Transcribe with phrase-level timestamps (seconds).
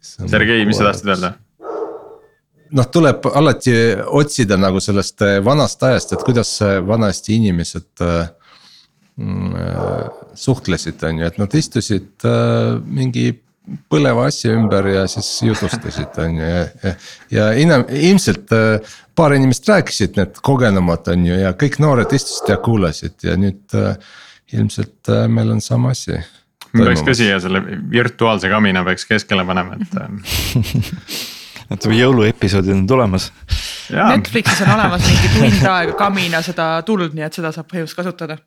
[0.00, 1.34] Sergei, mis sa tahtsid öelda?
[2.76, 3.74] noh, tuleb alati
[4.20, 6.52] otsida nagu sellest äh, vanast ajast, et kuidas
[6.86, 8.30] vanasti inimesed äh,
[9.18, 12.26] mm, äh, suhtlesid, on ju, et nad istusid
[12.86, 13.32] mingi
[13.90, 16.94] põleva asja ümber ja siis jutustasid, on ju, ja, ja.
[17.36, 18.50] ja ina-, ilmselt
[19.18, 23.78] paar inimest rääkisid, need kogenumad on ju ja kõik noored istusid ja kuulasid ja nüüd
[24.56, 26.18] ilmselt meil on sama asi.
[26.76, 29.90] Peaks ka siia selle virtuaalse kamina peaks keskele panema, et
[31.74, 33.30] et jõuluepisoodid on tulemas.
[33.90, 38.38] Netflixis on olemas mingi tund aega kamina seda tuld, nii et seda saab põhimõtteliselt kasutada.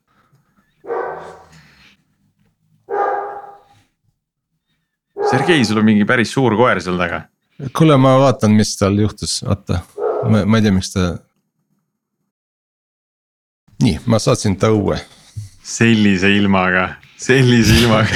[5.29, 7.23] Sergei, sul on mingi päris suur koer seal taga.
[7.73, 9.79] kuule, ma vaatan, mis tal juhtus, oota,
[10.27, 11.13] ma, ma ei tea, miks ta.
[13.83, 14.99] nii, ma saatsin ta õue.
[15.63, 16.89] sellise ilmaga
[17.23, 18.15] sellise ilmaga.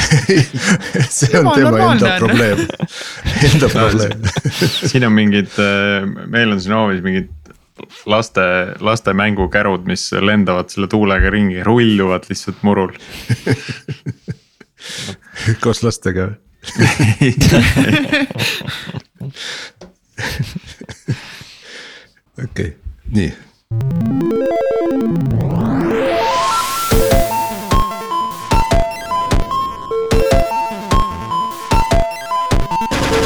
[1.18, 2.60] See on tema enda probleem,
[3.48, 4.20] enda probleem.
[4.60, 7.30] siin on mingid, äh, meil on siin hoovis mingid
[8.10, 8.41] laste,
[8.84, 12.91] laste mängukärud, mis lendavad selle tuulega ringi, rulluvad lihtsalt murul.
[15.64, 16.26] Koos lastega.
[22.38, 22.70] Okei okay,,
[23.14, 23.32] nii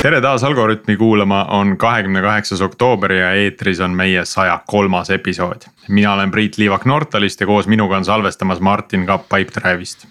[0.01, 5.61] tere taas Algorütmi kuulama, on kahekümne kaheksas oktoober ja eetris on meie saja kolmas episood.
[5.87, 10.07] mina olen Priit Liivak Nortalist ja koos minuga on salvestamas Martin Kapp Pipedrive'ist.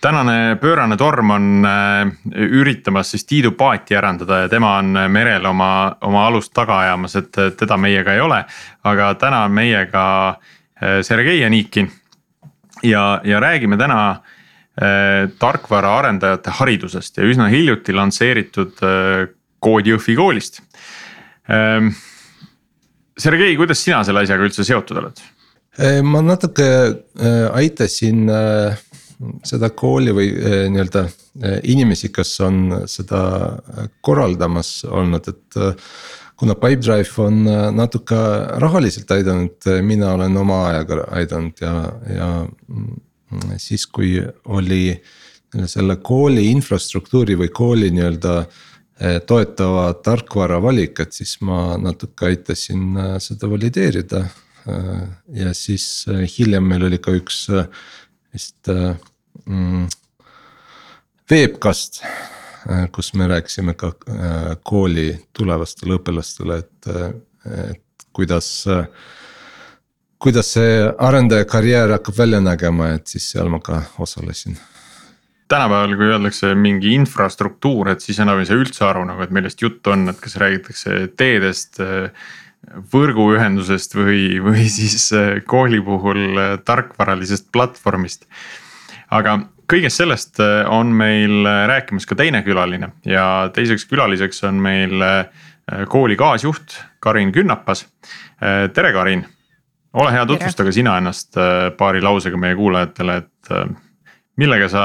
[0.00, 5.96] tänane pöörane torm on äh, üritamas siis Tiidu paati ärandada ja tema on merel oma,
[6.00, 8.44] oma alust taga ajamas, et teda meiega ei ole.
[8.84, 11.92] aga täna on meiega äh, Sergei Anikin
[12.82, 14.16] ja, ja räägime täna
[14.74, 19.28] tarkvaraarendajate haridusest ja üsna hiljuti lansseeritud äh,
[19.62, 20.58] kood Jõhvi koolist.
[21.50, 21.92] Ähm,
[23.18, 25.22] Sergei, kuidas sina selle asjaga üldse seotud oled?
[25.78, 26.66] Äh, ma natuke
[27.54, 28.26] aitasin
[29.46, 30.26] seda kooli või
[30.74, 31.04] nii-öelda
[31.70, 32.58] inimesi, kes on
[32.90, 33.22] seda
[34.04, 35.58] korraldamas olnud, et
[36.34, 37.46] kuna Pipedrive on
[37.78, 38.18] natuke
[38.60, 41.74] rahaliselt aidanud, mina olen oma ajaga aidanud ja,
[42.10, 42.30] ja
[43.58, 44.86] siis, kui oli
[45.70, 52.98] selle kooli infrastruktuuri või kooli nii-öelda eh, toetava tarkvara valik, et siis ma natuke aitasin
[52.98, 54.24] eh, seda valideerida.
[54.64, 55.02] Eh,
[55.44, 56.06] ja siis
[56.38, 57.46] hiljem meil oli ka üks
[58.34, 59.86] vist mm,
[61.30, 62.02] veebkast,
[62.96, 63.92] kus me rääkisime ka
[64.66, 66.88] kooli tulevastele õpilastele, et,
[67.68, 68.48] et kuidas
[70.18, 74.56] kuidas see arendaja karjäär hakkab välja nägema, et siis seal ma ka osalesin
[75.48, 79.60] tänapäeval, kui öeldakse mingi infrastruktuur, et siis enam ei saa üldse aru nagu, et millest
[79.62, 81.80] jutt on, et kas räägitakse teedest,
[82.94, 85.10] võrguühendusest või, või siis
[85.46, 88.24] kooli puhul tarkvaralisest platvormist.
[89.10, 89.36] aga
[89.70, 90.40] kõigest sellest
[90.72, 95.04] on meil rääkimas ka teine külaline ja teiseks külaliseks on meil
[95.88, 97.86] kooli kaasjuht Karin Künnapas.
[98.74, 99.26] tere, Karin
[99.94, 103.64] ole hea, tutvusta ka sina ennast äh, paari lausega meie kuulajatele, et äh,
[104.40, 104.84] millega sa,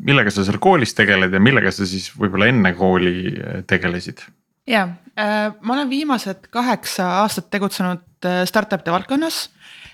[0.00, 4.24] millega sa seal koolis tegeled ja millega sa siis võib-olla enne kooli äh, tegelesid?
[4.70, 4.84] ja,
[5.16, 9.48] ma olen viimased kaheksa aastat tegutsenud startup'ide valdkonnas.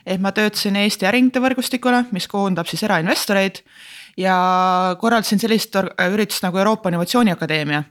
[0.05, 3.63] et ma töötasin Eesti äriühingute võrgustikule, mis koondab siis erainvestoreid
[4.17, 4.37] ja
[5.01, 5.77] korraldasin sellist
[6.09, 7.83] üritust nagu Euroopa Innovatsiooniakadeemia.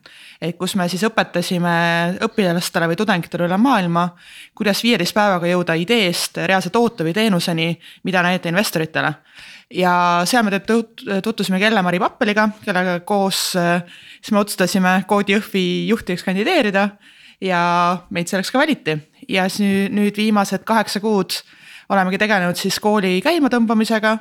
[0.42, 4.10] et kus me siis õpetasime õpilastele või tudengitele üle maailma,
[4.56, 9.14] kuidas viieteist päevaga jõuda ideest reaalse toote või teenuseni, mida näidata investoritele.
[9.74, 10.60] ja seal me
[11.22, 16.90] tutvusimeElle-Mari Pappeliga, kellega koos siis me otsustasime Koodi Jõhvi juhtideks kandideerida
[17.42, 18.98] ja meid selleks ka valiti
[19.30, 21.38] ja siis nüüd viimased kaheksa kuud
[21.90, 24.18] olemegi tegelenud siis kooli käimatõmbamisega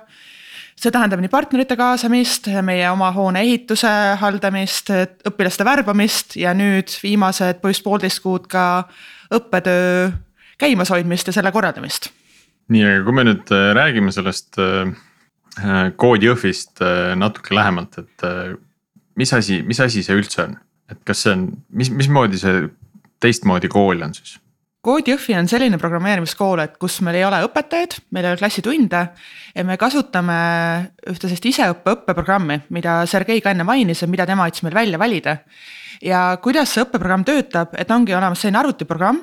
[0.80, 3.90] see tähendab nii partnerite kaasamist, meie oma hoone ehituse
[4.20, 4.90] haldamist,
[5.30, 8.66] õpilaste värbamist ja nüüd viimased põhimõtteliselt poolteist kuud ka
[9.34, 10.10] õppetöö
[10.60, 12.10] käimashoidmist ja selle korraldamist.
[12.72, 14.56] nii, aga kui me nüüd äh, räägime sellest
[16.00, 18.24] koodi äh, Jõhvist äh, natuke lähemalt, et
[19.20, 20.56] mis asi, mis asi see üldse on,
[20.90, 22.64] et kas see on, mis, mismoodi see
[23.22, 24.38] teistmoodi kool on siis?
[24.84, 29.02] Kood Jõhvi on selline programmeerimiskool, et kus meil ei ole õpetajaid, meil ei ole klassitunde
[29.54, 30.36] ja me kasutame
[31.08, 35.00] ühte sellist iseõppe õppeprogrammi, mida Sergei ka enne mainis ja mida tema aitas meil välja
[35.00, 35.38] valida.
[36.02, 39.22] ja kuidas see õppeprogramm töötab, et ongi olemas selline arvutiprogramm,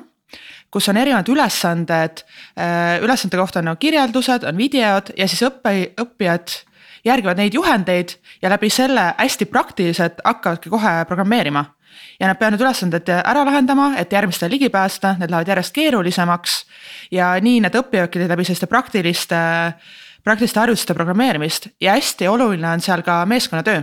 [0.72, 2.24] kus on erinevad ülesanded,
[2.56, 6.56] äh, ülesande kohta on nagu kirjeldused, on videod ja siis õppe, õppijad
[7.04, 11.66] järgivad neid juhendeid ja läbi selle hästi praktiliselt hakkavadki kohe programmeerima
[12.20, 16.64] ja nad peavad need ülesanded ära lahendama, et järgmistele ligi pääseda, need lähevad järjest keerulisemaks.
[17.10, 19.42] ja nii need õppivadki läbi selliste praktiliste
[20.24, 23.82] praktiliste harjutuste programmeerimist ja hästi oluline on seal ka meeskonnatöö.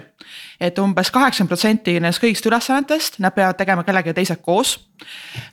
[0.62, 4.90] et umbes kaheksakümmend protsenti nendest kõigist ülesannetest nad peavad tegema kellegagi teisega koos.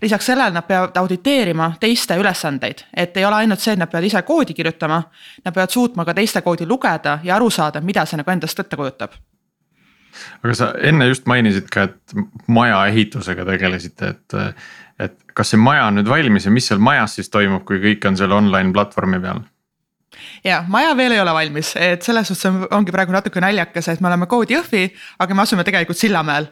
[0.02, 4.06] lisaks sellele nad peavad auditeerima teiste ülesandeid, et ei ole ainult see, et nad peavad
[4.06, 5.02] ise koodi kirjutama.
[5.44, 8.76] Nad peavad suutma ka teiste koodi lugeda ja aru saada, mida see nagu endast ette
[8.76, 9.10] kujutab
[10.42, 12.16] aga sa enne just mainisid ka, et
[12.48, 14.40] maja ehitusega tegelesite, et.
[15.00, 18.06] et kas see maja on nüüd valmis ja mis seal majas siis toimub, kui kõik
[18.08, 19.42] on seal online platvormi peal?
[20.44, 24.10] Ja maja veel ei ole valmis, et selles suhtes ongi praegu natuke naljakas, et me
[24.10, 24.82] oleme koodi Jõhvi,
[25.22, 26.48] aga me asume tegelikult Sillamäel.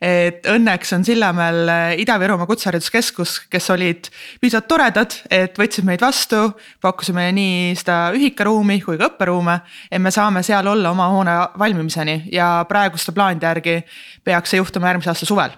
[0.00, 4.10] et õnneks on Sillamäel äh, Ida-Virumaa Kutsehariduskeskus, kes olid
[4.40, 9.60] piisavalt toredad, et võtsid meid vastu, pakkusime nii seda ühikaruumi kui ka õpperuume.
[9.90, 13.80] et me saame seal olla oma hoone valmimiseni ja praeguste plaanide järgi
[14.24, 15.56] peaks see juhtuma järgmise aasta suvel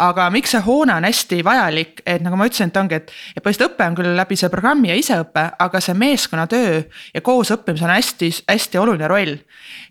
[0.00, 3.44] aga miks see hoone on hästi vajalik, et nagu ma ütlesin, et ongi, et, et
[3.44, 6.78] põhiliselt õpe on küll läbi selle programmi ja iseõpe, aga see meeskonnatöö
[7.14, 9.36] ja koosõppimisel on hästi-hästi oluline roll.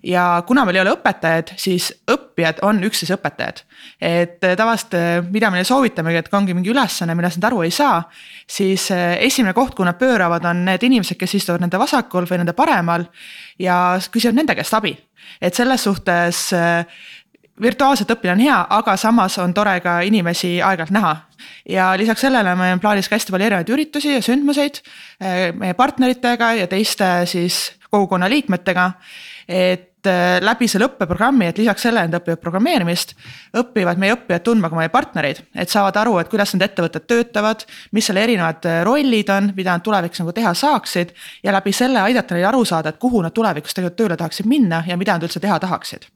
[0.04, 3.62] ja kuna meil ei ole õpetajaid, siis õppijad on üksteise õpetajad.
[4.02, 4.98] et tavaliselt,
[5.32, 8.02] mida me neile soovitamegi, et kui ongi mingi ülesanne, millest nad aru ei saa,
[8.50, 12.42] siis eh, esimene koht, kuhu nad pööravad, on need inimesed, kes istuvad nende vasakul või
[12.42, 13.06] nende paremal
[13.60, 14.98] ja küsivad nende käest abi.
[15.42, 16.86] et selles suhtes eh,
[17.62, 21.16] virtuaalselt õppida on hea, aga samas on tore ka inimesi aeg-ajalt näha.
[21.70, 25.74] ja lisaks sellele meil on plaanis ka hästi palju erinevaid üritusi ja sündmuseid eh, meie
[25.74, 28.92] partneritega ja teiste siis kogukonna liikmetega.
[29.48, 33.16] et eh, läbi selle õppeprogrammi, et lisaks sellele, et õpivad programmeerimist,
[33.60, 37.66] õpivad meie õppijad tundma ka meie partnereid, et saavad aru, et kuidas need ettevõtted töötavad,
[37.92, 41.12] mis selle erinevad eh, rollid on, mida nad tulevikus nagu teha saaksid.
[41.44, 44.84] ja läbi selle aidata neil aru saada, et kuhu nad tulevikus tegelikult tööle tahaksid minna
[44.88, 46.08] ja mida nad üldse teha tahaksid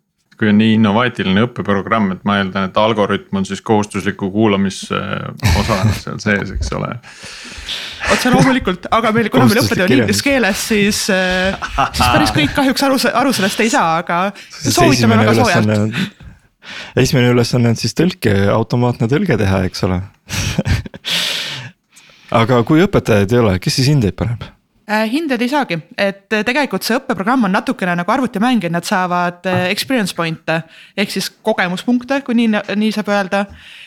[0.44, 6.20] kui on nii innovaatiline õppeprogramm, et ma eeldan, et Algorütm on siis kohustusliku kuulamisosana seal
[6.20, 6.90] sees, eks ole.
[8.12, 11.56] otse loomulikult, aga meil, kuna meil õppetöö on inglise keeles, siis, äh,
[11.96, 14.20] siis päris kõik kahjuks aru, aru sellest ei saa, aga
[14.60, 16.02] soovitame väga soojalt.
[17.00, 20.02] esimene ülesanne on siis tõlke, automaatne tõlge teha, eks ole
[22.44, 24.44] aga kui õpetajaid ei ole, kes siis hindeid paneb?
[24.84, 28.84] Äh, hinded ei saagi, et äh, tegelikult see õppeprogramm on natukene nagu arvutimäng, et nad
[28.84, 30.58] saavad äh, experience point'e
[31.00, 32.50] ehk siis kogemuspunkte, kui nii,
[32.82, 33.46] nii saab öelda.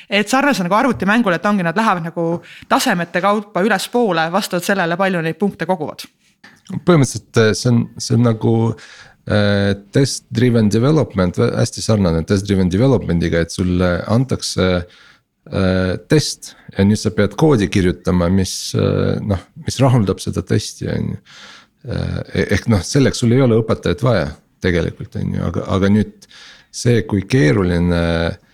[0.08, 2.25] et sarnase nagu arvutimängule, et ongi, nad lähevad nagu
[2.69, 6.06] tasemete kaupa ülespoole vastavalt sellele, palju neid punkte koguvad.
[6.72, 13.44] põhimõtteliselt see on, see on nagu äh, test driven development, hästi sarnane test driven development'iga,
[13.44, 14.84] et sulle antakse Äh,
[16.10, 21.12] test ja nüüd sa pead koodi kirjutama, mis äh, noh, mis rahuldab seda testi, on
[21.14, 21.20] ju.
[21.87, 24.32] Äh, ehk noh, selleks sul ei ole õpetajat vaja
[24.64, 26.26] tegelikult on ju, aga, aga nüüd
[26.75, 28.45] see, kui keeruline Äh,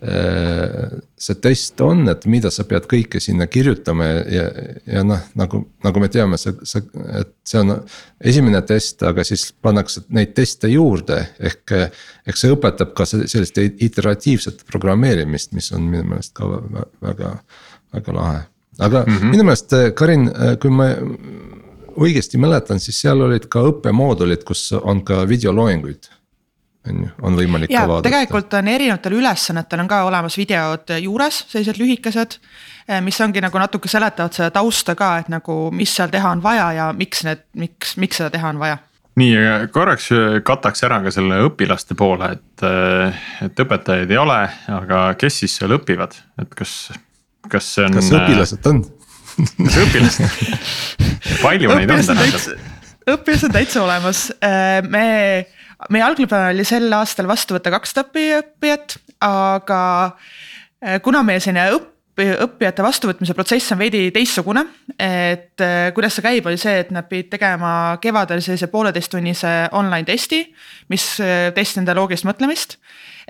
[0.00, 4.44] see test on, et mida sa pead kõike sinna kirjutama ja,
[4.84, 6.84] ja, noh, nagu, nagu me teame, see, see,
[7.16, 7.72] et see on
[8.20, 11.22] esimene test, aga siis pannakse neid teste juurde.
[11.40, 11.76] ehk,
[12.28, 16.50] ehk see õpetab ka sellist iteratiivset programmeerimist, mis on minu meelest ka
[17.00, 17.32] väga,
[17.96, 18.42] väga lahe.
[18.78, 19.30] aga mm -hmm.
[19.32, 20.90] minu meelest, Karin, kui ma
[21.96, 26.10] õigesti mäletan, siis seal olid ka õppemoodulid, kus on ka videoloenguid
[26.88, 28.08] on ju, on võimalik ja, ka vaadata.
[28.08, 32.38] tegelikult on erinevatel ülesannetel on ka olemas videod juures, sellised lühikesed.
[32.86, 36.42] Eh, mis ongi nagu natuke seletavad seda tausta ka, et nagu, mis seal teha on
[36.44, 38.78] vaja ja miks need, miks, miks seda teha on vaja
[39.16, 39.36] nii,
[39.72, 40.10] korraks
[40.44, 44.38] kataks ära ka selle õpilaste poole, et, eh, et õpetajaid ei ole,
[44.76, 46.76] aga kes siis seal õpivad, et kas,
[47.48, 47.96] kas see on.
[47.96, 48.84] kas õpilased on
[49.36, 50.22] kas õpilased
[51.44, 52.26] palju neid on täna?
[53.16, 55.06] õpilased on täitsa olemas, eh, me
[55.92, 58.08] meie algne plaan oli sel aastal vastu võtta kakssada
[58.40, 59.82] õppijat, aga
[60.80, 64.62] eh, kuna meie selline õpp õppijate vastuvõtmise protsess on veidi teistsugune.
[64.96, 70.08] et eh, kuidas see käib, oli see, et nad pidid tegema kevadel sellise pooleteisttunnise online
[70.08, 70.40] testi,
[70.88, 72.78] mis eh, testi nende loogilist mõtlemist.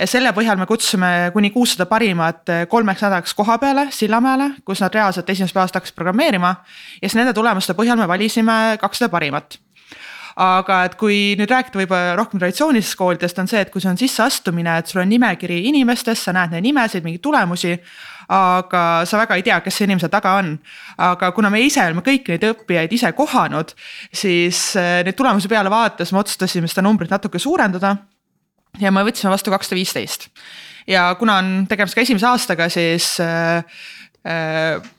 [0.05, 5.31] selle põhjal me kutsusime kuni kuussada parimat kolmeks nädalaks koha peale Sillamäele, kus nad reaalselt
[5.31, 6.55] esimesest päevast hakkasid programmeerima.
[7.03, 9.59] ja siis nende tulemuste põhjal me valisime kakssada parimat
[10.37, 14.01] aga et kui nüüd rääkida võib-olla rohkem traditsioonilistest koolidest, on see, et kui see on
[14.01, 17.73] sisseastumine, et sul on nimekiri inimestest, sa näed neid nimesid, mingeid tulemusi
[18.33, 20.57] aga sa väga ei tea, kes see inimese taga on.
[20.99, 23.73] aga kuna me ise oleme kõiki neid õppijaid ise kohanud,
[24.13, 27.97] siis eh, neid tulemusi peale vaadates me otsustasime seda numbrit natuke suurendada.
[28.81, 30.29] ja me võtsime vastu kakssada viisteist
[30.87, 33.63] ja kuna on tegemist ka esimese aastaga, siis äh,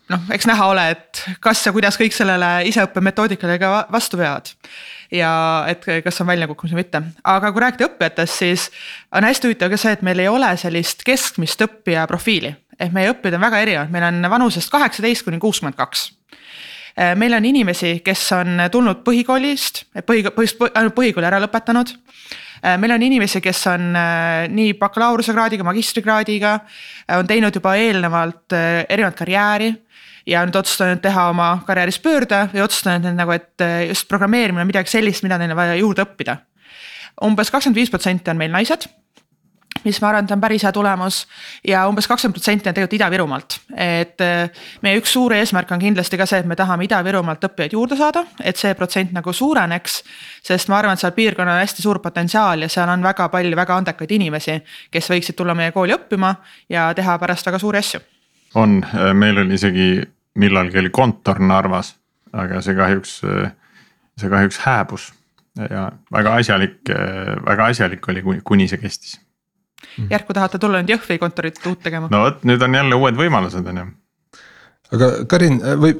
[0.09, 4.53] noh, eks näha ole, et kas ja kuidas kõik sellele iseõppe metoodikale ka vastu peavad
[5.11, 5.31] ja
[5.69, 8.69] et kas on väljakukkumis või mitte, aga kui rääkida õppijatest, siis
[9.15, 12.55] on hästi huvitav ka see, et meil ei ole sellist keskmist õppija profiili.
[12.79, 16.11] ehk meie õppijad on väga erinevad, meil on vanusest kaheksateist kuni kuuskümmend kaks
[17.15, 21.91] meil on inimesi, kes on tulnud põhikoolist, põhi, põhimõtteliselt ainult põhikooli ära lõpetanud.
[22.81, 23.91] meil on inimesi, kes on
[24.49, 26.59] nii bakalaureusekraadiga, magistrikraadiga,
[27.19, 28.53] on teinud juba eelnevalt
[28.89, 29.75] erinevat karjääri
[30.27, 34.69] ja nüüd otsustanud teha oma karjääris pöörde või otsustanud nagu, et äh, just programmeerimine on
[34.69, 36.37] midagi sellist, mida neil on vaja juurde õppida.
[37.23, 38.89] umbes kakskümmend viis protsenti on meil naised
[39.83, 41.21] mis ma arvan, et on päris hea tulemus
[41.67, 43.57] ja umbes kakskümmend protsenti on tegelikult Ida-Virumaalt.
[43.75, 44.49] et äh,
[44.81, 48.25] meie üks suur eesmärk on kindlasti ka see, et me tahame Ida-Virumaalt õppijaid juurde saada,
[48.43, 50.01] et see protsent nagu suureneks.
[50.43, 53.55] sest ma arvan, et seal piirkonnal on hästi suur potentsiaal ja seal on väga palju
[53.55, 54.59] väga andekaid inimesi,
[54.91, 56.35] kes võiksid tulla meie kooli õppima
[56.69, 57.99] ja teha pärast väga suuri asju.
[58.55, 61.95] on, äh, meil oli isegi millalgi oli kontor Narvas,
[62.33, 63.19] aga see kahjuks,
[64.21, 65.11] see kahjuks hääbus
[65.57, 66.81] ja väga asjalik,
[67.47, 69.17] väga asjalik oli, kuni see kestis
[70.09, 72.09] järsku tahate tulla nüüd Jõhvi kontorit uut tegema?
[72.11, 73.85] no vot, nüüd on jälle uued võimalused, on ju.
[74.97, 75.95] aga Karin või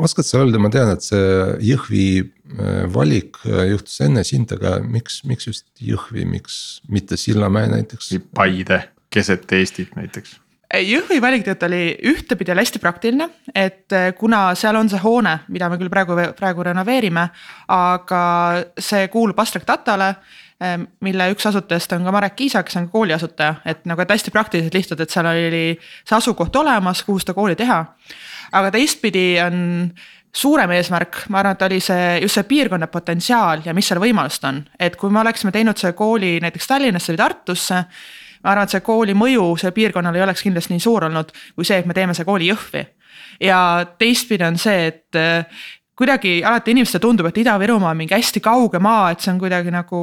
[0.00, 1.28] oskad sa öelda, ma tean, et see
[1.72, 7.70] Jõhvi äh, valik äh, juhtus enne sind, aga miks, miks just Jõhvi, miks mitte Sillamäe
[7.72, 8.12] näiteks?
[8.14, 8.82] või Paide,
[9.14, 14.76] keset Eestit näiteks Jõhvi valik tegelikult oli ühtepidi oli hästi praktiline, et äh, kuna seal
[14.76, 17.28] on see hoone, mida me küll praegu, praegu renoveerime,
[17.70, 18.24] aga
[18.78, 20.14] see kuulub Astrek Tatale
[20.56, 24.12] Ehm, mille üks asutajast on ka Marek Kiisa, kes on kooli asutaja, et nagu, et
[24.12, 27.82] hästi praktiliselt lihtsalt, et seal oli see asukoht olemas, kuhu seda kooli teha.
[28.56, 29.58] aga teistpidi on
[30.32, 34.48] suurem eesmärk, ma arvan, et oli see just see piirkonna potentsiaal ja mis seal võimalused
[34.48, 37.82] on, et kui me oleksime teinud selle kooli näiteks Tallinnasse või Tartusse
[38.46, 41.66] ma arvan, et see kooli mõju sellele piirkonnale ei oleks kindlasti nii suur olnud, kui
[41.66, 42.84] see, et me teeme selle kooli Jõhvi.
[43.42, 43.58] ja
[43.98, 45.18] teistpidi on see, et
[45.96, 49.72] kuidagi alati inimestele tundub, et Ida-Virumaa on mingi hästi kauge maa, et see on kuidagi
[49.72, 50.00] nagu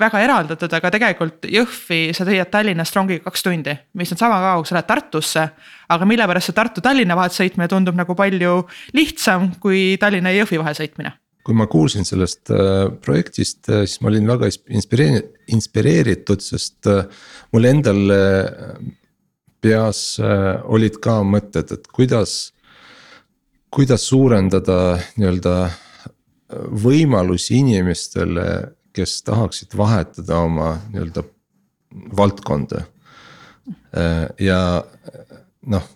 [0.00, 4.62] väga eraldatud, aga tegelikult Jõhvi sa sõidad Tallinnast rongiga kaks tundi, mis on sama kaua,
[4.62, 5.46] kui sa lähed Tartusse.
[5.88, 8.64] aga mille pärast see Tartu-Tallinna vahet sõitmine tundub nagu palju
[8.96, 11.14] lihtsam kui Tallinna ja Jõhvi vahel sõitmine
[11.46, 17.04] kui ma kuulsin sellest äh, projektist, äh, siis ma olin väga inspireeritud, inspireeritud, sest äh,
[17.54, 18.00] mul endal
[19.62, 22.34] peas olid ka mõtted, et kuidas
[23.72, 25.54] kuidas suurendada nii-öelda
[26.82, 28.44] võimalusi inimestele,
[28.94, 31.24] kes tahaksid vahetada oma nii-öelda
[32.16, 32.84] valdkonda.
[34.40, 34.60] ja
[35.66, 35.88] noh,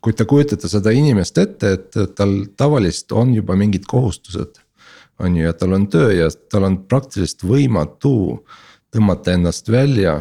[0.00, 4.62] kui te kujutate seda inimest ette, et tal tavaliselt on juba mingid kohustused.
[5.18, 8.12] On ju, ja tal on töö ja tal on praktiliselt võimatu
[8.94, 10.18] tõmmata ennast välja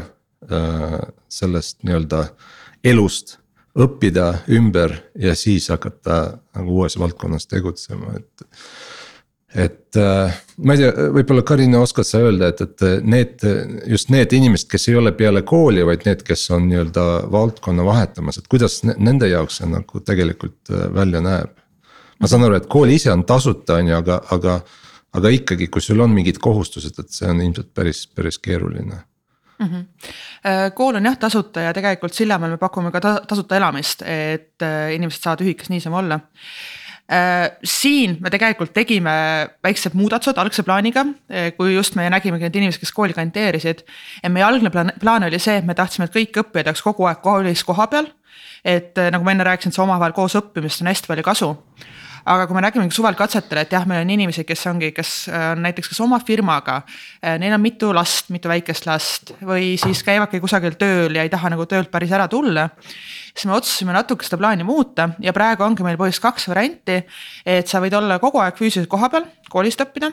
[0.52, 1.00] äh,
[1.30, 2.24] sellest nii-öelda
[2.88, 3.38] elust
[3.78, 8.48] õppida ümber ja siis hakata nagu uues valdkonnas tegutsema, et.
[9.54, 13.46] et äh, ma ei tea, võib-olla Karina oskad sa öelda, et, et need,
[13.90, 18.42] just need inimesed, kes ei ole peale kooli, vaid need, kes on nii-öelda valdkonna vahetamas,
[18.42, 21.54] et kuidas nende jaoks see nagu tegelikult äh, välja näeb?
[22.18, 24.60] ma saan aru, et kool ise on tasuta, on ju, aga, aga,
[25.16, 28.98] aga ikkagi, kui sul on mingid kohustused, et see on ilmselt päris, päris keeruline
[29.60, 29.68] mm.
[29.68, 29.86] -hmm.
[30.74, 35.24] kool on jah tasuta ja tegelikult Sillamäel me pakume ka tasuta elamist, et äh, inimesed
[35.24, 36.20] saavad ühikas niisama olla
[37.12, 39.12] äh, siin me tegelikult tegime
[39.64, 41.06] väiksed muudatused algse plaaniga,
[41.58, 43.86] kui just me nägimegi need inimesed, kes kooli kandideerisid.
[44.24, 47.08] ja meie algne plaan, plaan oli see, et me tahtsime, et kõik õppijad oleks kogu
[47.08, 48.12] aeg koolis kohapeal.
[48.66, 51.56] et nagu ma enne rääkisin, see omavahel koos õppimist on hästi palju kasu
[52.28, 55.46] aga kui me nägime suvel katsetel, et jah, meil on inimesi, kes ongi, kes äh,
[55.54, 56.82] on näiteks kas oma firmaga,
[57.22, 61.32] äh, neil on mitu last, mitu väikest last või siis käivadki kusagil tööl ja ei
[61.34, 62.70] taha nagu töölt päris ära tulla.
[63.32, 67.02] siis me otsustasime natuke seda plaani muuta ja praegu ongi meil põhimõtteliselt kaks varianti.
[67.46, 70.12] et sa võid olla kogu aeg füüsiliselt kohapeal, koolist õppida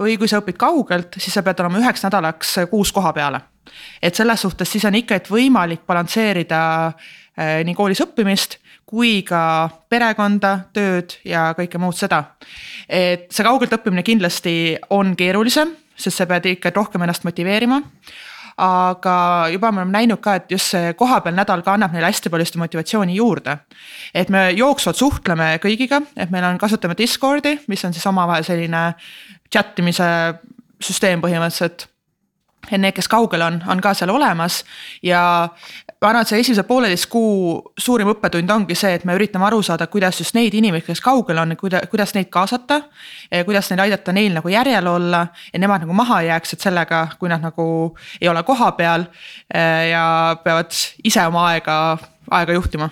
[0.00, 3.40] või kui sa õpid kaugelt, siis sa pead olema üheks nädalaks kuus koha peale.
[4.02, 8.59] et selles suhtes siis on ikka, et võimalik balansseerida äh, nii koolis õppimist
[8.90, 12.24] kui ka perekonda, tööd ja kõike muud seda.
[12.88, 17.80] et see kaugelt õppimine kindlasti on keerulisem, sest sa pead ikka rohkem ennast motiveerima
[18.60, 22.32] aga juba me oleme näinud ka, et just see kohapeal nädal ka annab neile hästi
[22.32, 23.56] palju seda motivatsiooni juurde.
[24.14, 28.82] et me jooksvalt suhtleme kõigiga, et meil on, kasutame Discordi, mis on siis omavahel selline
[29.52, 30.10] chat imise
[30.80, 31.86] süsteem põhimõtteliselt
[32.70, 34.62] need, kes kaugel on, on ka seal olemas
[35.02, 35.48] ja
[36.00, 39.60] ma arvan, et see esimese pooleteist kuu suurim õppetund ongi see, et me üritame aru
[39.64, 42.82] saada, kuidas just neid inimesi, kes kaugel on, kuida-, kuidas neid kaasata.
[43.44, 47.06] kuidas neil aidata neil nagu järjel olla ja nemad nagu maha ei jääks, et sellega,
[47.18, 47.66] kui nad nagu
[48.20, 49.04] ei ole kohapeal
[49.90, 50.06] ja
[50.44, 50.72] peavad
[51.04, 51.76] ise oma aega,
[52.30, 52.90] aega juhtima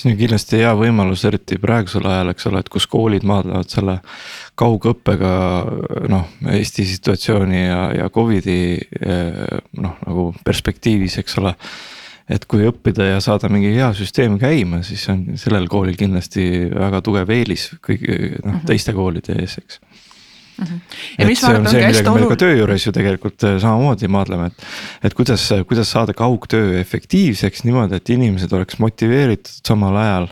[0.00, 3.96] see on kindlasti hea võimalus, eriti praegusel ajal, eks ole, et kus koolid maadlevad selle
[4.58, 5.32] kaugõppega
[6.10, 8.78] noh, Eesti situatsiooni ja, ja Covidi
[9.82, 11.54] noh, nagu perspektiivis, eks ole.
[12.30, 17.02] Et kui õppida ja saada mingi hea süsteem käima, siis on sellel koolil kindlasti väga
[17.06, 18.12] tugev eelis kõigi
[18.44, 18.66] noh -hmm.
[18.70, 19.80] teiste koolide ees, eks
[20.60, 21.30] Mm -hmm.
[21.30, 24.64] et see on see, millega me ka töö juures ju tegelikult äh, samamoodi maadleme, et.
[25.02, 30.28] et kuidas, kuidas saada kaugtöö efektiivseks niimoodi, et inimesed oleks motiveeritud samal ajal.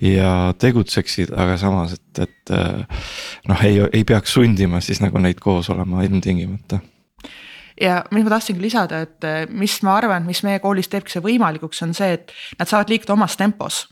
[0.00, 3.00] ja tegutseksid, aga samas, et, et äh,
[3.48, 6.78] noh, ei, ei peaks sundima siis nagu neid koos olema ilmtingimata
[7.80, 11.24] ja mis ma tahtsingi lisada, et eh, mis ma arvan, mis meie koolis teebki see
[11.24, 13.86] võimalikuks, on see, et nad saavad liikuda omas tempos.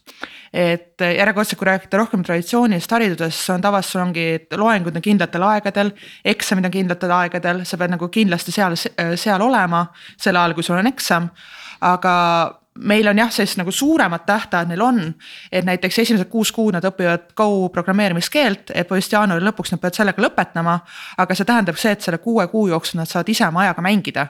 [0.57, 5.05] et eh, järjekordselt, kui rääkida rohkem traditsioonilisest haridusest, on tavaliselt sul ongi, et loengud on
[5.05, 5.91] kindlatel aegadel,
[6.25, 10.79] eksamid on kindlatel aegadel, sa pead nagu kindlasti seal, seal olema sel ajal, kui sul
[10.79, 11.29] on eksam.
[11.85, 12.15] aga
[12.77, 15.01] meil on jah, sellist nagu suuremad tähtajad neil on.
[15.53, 19.99] et näiteks esimesed kuus kuud nad õpivad Go programmeerimiskeelt, et põhimõtteliselt jaanuari lõpuks nad peavad
[19.99, 20.79] sellega lõpetama.
[21.19, 24.27] aga see tähendab see, et selle kuue kuu jooksul nad saavad ise oma ajaga mängida.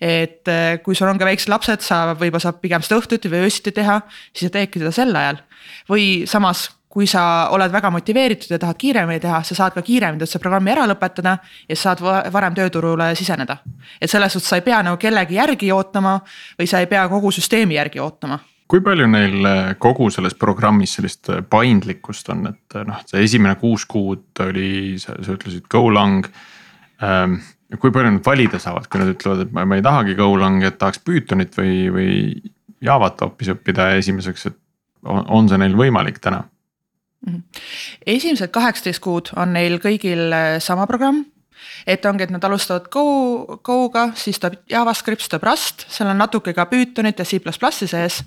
[0.00, 3.46] et eh, kui sul on ka väiksed lapsed, sa võib-olla saab pigem seda õhtuti või
[3.46, 4.00] öösiti teha,
[4.32, 5.42] siis sa teedki seda sel ajal.
[5.88, 7.22] või samas kui sa
[7.52, 11.34] oled väga motiveeritud ja tahad kiiremini teha, sa saad ka kiiremini selle programmi ära lõpetada
[11.68, 13.58] ja sa saad varem tööturule siseneda.
[14.00, 16.20] et selles suhtes sa ei pea nagu kellegi järgi ootama
[16.58, 18.38] või sa ei pea kogu süsteemi järgi ootama
[18.70, 23.22] kui palju neil eh, kogu selles programmis sellist eh, paindlikkust on, et eh, noh, see
[23.26, 26.26] esimene kuus kuud oli, sa ütlesid Golang
[27.02, 27.38] ähm,.
[27.76, 30.80] kui palju nad valida saavad, kui nad ütlevad, et ma, ma ei tahagi Golangi, et
[30.80, 32.12] tahaks Pythonit või, või
[32.86, 34.58] Javat hoopis õppida esimeseks, et
[35.04, 36.44] on, on see neil võimalik täna?
[37.26, 37.42] Mhm.
[38.06, 41.24] esimesed kaheksateist kuud on neil kõigil äh, sama programm.
[41.86, 46.18] Et ongi, et nad alustavad Go, Go'ga, siis tuleb JavaScript, siis tuleb Rust, seal on
[46.20, 48.22] natuke ka Pythonit ja C++-i sees.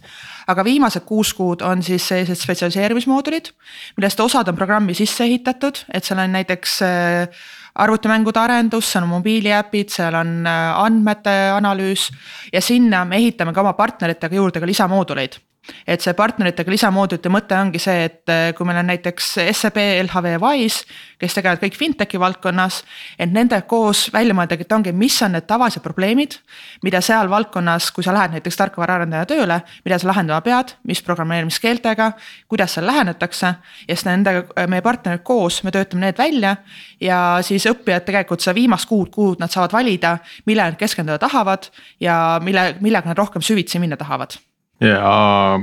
[0.49, 3.51] aga viimased kuus kuud on siis sellised spetsialiseerimismoodulid,
[3.97, 7.43] millest osad on programmi sisse ehitatud, et seal on näiteks äh,
[7.75, 12.09] arvutimängude arendus, seal on mobiiliäpid, seal on äh, andmete analüüs.
[12.53, 15.39] Ja sinna me ehitame ka oma partneritega juurde ka lisamooduleid
[15.87, 20.33] et see partneritega lisamoodulite mõte ongi see, et äh, kui meil on näiteks SEB, LHV
[20.33, 20.85] ja Wise,
[21.19, 22.83] kes tegelevad kõik fintech'i valdkonnas.
[23.19, 26.37] et nende koos välja mõeldagi, et ongi, mis on need tavalised probleemid,
[26.83, 32.11] mida seal valdkonnas, kui sa lähed näiteks tarkvaraarendaja tööle, mida sa lahendama pead, mis programmeerimiskeeltega,
[32.47, 33.53] kuidas seal lähenetakse.
[33.87, 36.55] ja siis nendega, äh, meie partnerid koos, me töötame need välja
[37.01, 41.69] ja siis õppijad tegelikult seda viimast kuud, kuud nad saavad valida, millele nad keskenduda tahavad
[41.99, 44.39] ja mille, millega nad rohkem süvitsi minna tahavad
[44.81, 45.59] ja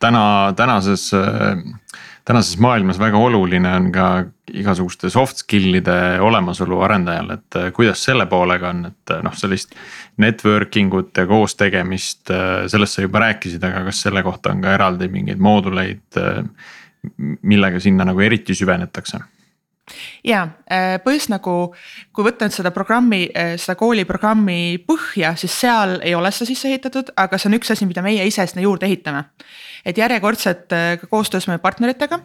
[0.00, 1.10] täna, tänases,
[2.24, 4.08] tänases maailmas väga oluline on ka
[4.54, 9.74] igasuguste soft skill'ide olemasolu arendajal, et kuidas selle poolega on, et noh, sellist.
[10.20, 12.30] Networking ut ja koos tegemist,
[12.70, 16.20] sellest sa juba rääkisid, aga kas selle kohta on ka eraldi mingeid mooduleid,
[17.42, 19.24] millega sinna nagu eriti süvenetakse?
[20.24, 21.56] Ja äh, põhjus nagu,
[22.14, 26.70] kui võtta nüüd seda programmi, äh, seda kooliprogrammi põhja, siis seal ei ole seda sisse
[26.70, 29.24] ehitatud, aga see on üks asi, mida meie ise sinna juurde ehitame.
[29.84, 32.20] et järjekordselt äh, ka koostöös meie partneritega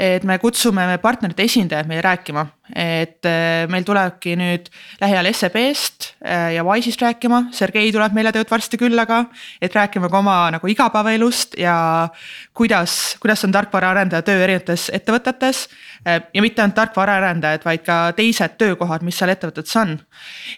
[0.00, 6.54] et me kutsume partnerite esindajad meile rääkima, et äh, meil tulebki nüüd lähiajal SEB-st äh,
[6.54, 9.24] ja Wise'ist rääkima, Sergei tuleb meile tööd varsti külla ka.
[9.60, 12.08] et rääkima ka oma nagu igapäevaelust ja
[12.54, 15.66] kuidas, kuidas on tarkvaraarendaja töö erinevates ettevõtetes.
[16.06, 19.98] Äh, ja mitte ainult tarkvaraarendajad, vaid ka teised töökohad, mis seal ettevõtetes on.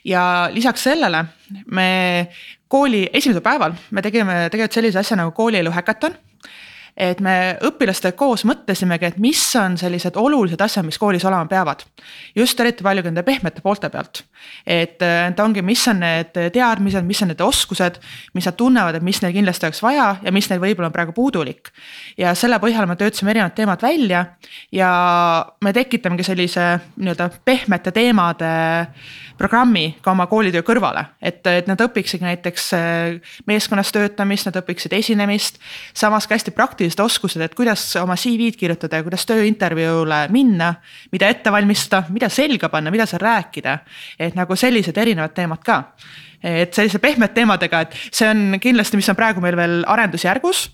[0.05, 1.25] ja lisaks sellele
[1.67, 2.29] me
[2.69, 6.15] kooli esimesel päeval me tegime tegelikult sellise asja nagu koolielu häkaton
[6.97, 11.85] et me õpilastega koos mõtlesimegi, et mis on sellised olulised asjad, mis koolis olema peavad.
[12.37, 14.25] just eriti palju nende pehmete poolte pealt.
[14.67, 17.99] et ta äh, ongi, mis on need teadmised, mis on need oskused,
[18.35, 21.13] mis nad tunnevad, et mis neil kindlasti oleks vaja ja mis neil võib-olla on praegu
[21.17, 21.73] puudulik.
[22.19, 24.25] ja selle põhjal me töötasime erinevad teemad välja
[24.73, 24.93] ja
[25.61, 28.53] me tekitamegi sellise nii-öelda pehmete teemade
[29.39, 34.95] programmi ka oma koolitöö kõrvale, et, et nad õpiksid näiteks äh, meeskonnas töötamist, nad õpiksid
[34.97, 35.59] esinemist.
[35.95, 36.55] samas ka hästi
[36.93, 40.75] praktilised oskused, et kuidas oma CV-d kirjutada ja kuidas tööintervjuule minna.
[41.13, 43.79] mida ette valmistada, mida selga panna, mida seal rääkida,
[44.19, 45.95] et nagu sellised erinevad teemad ka
[46.43, 50.71] et sellise pehmete teemadega, et see on kindlasti, mis on praegu meil veel arendusjärgus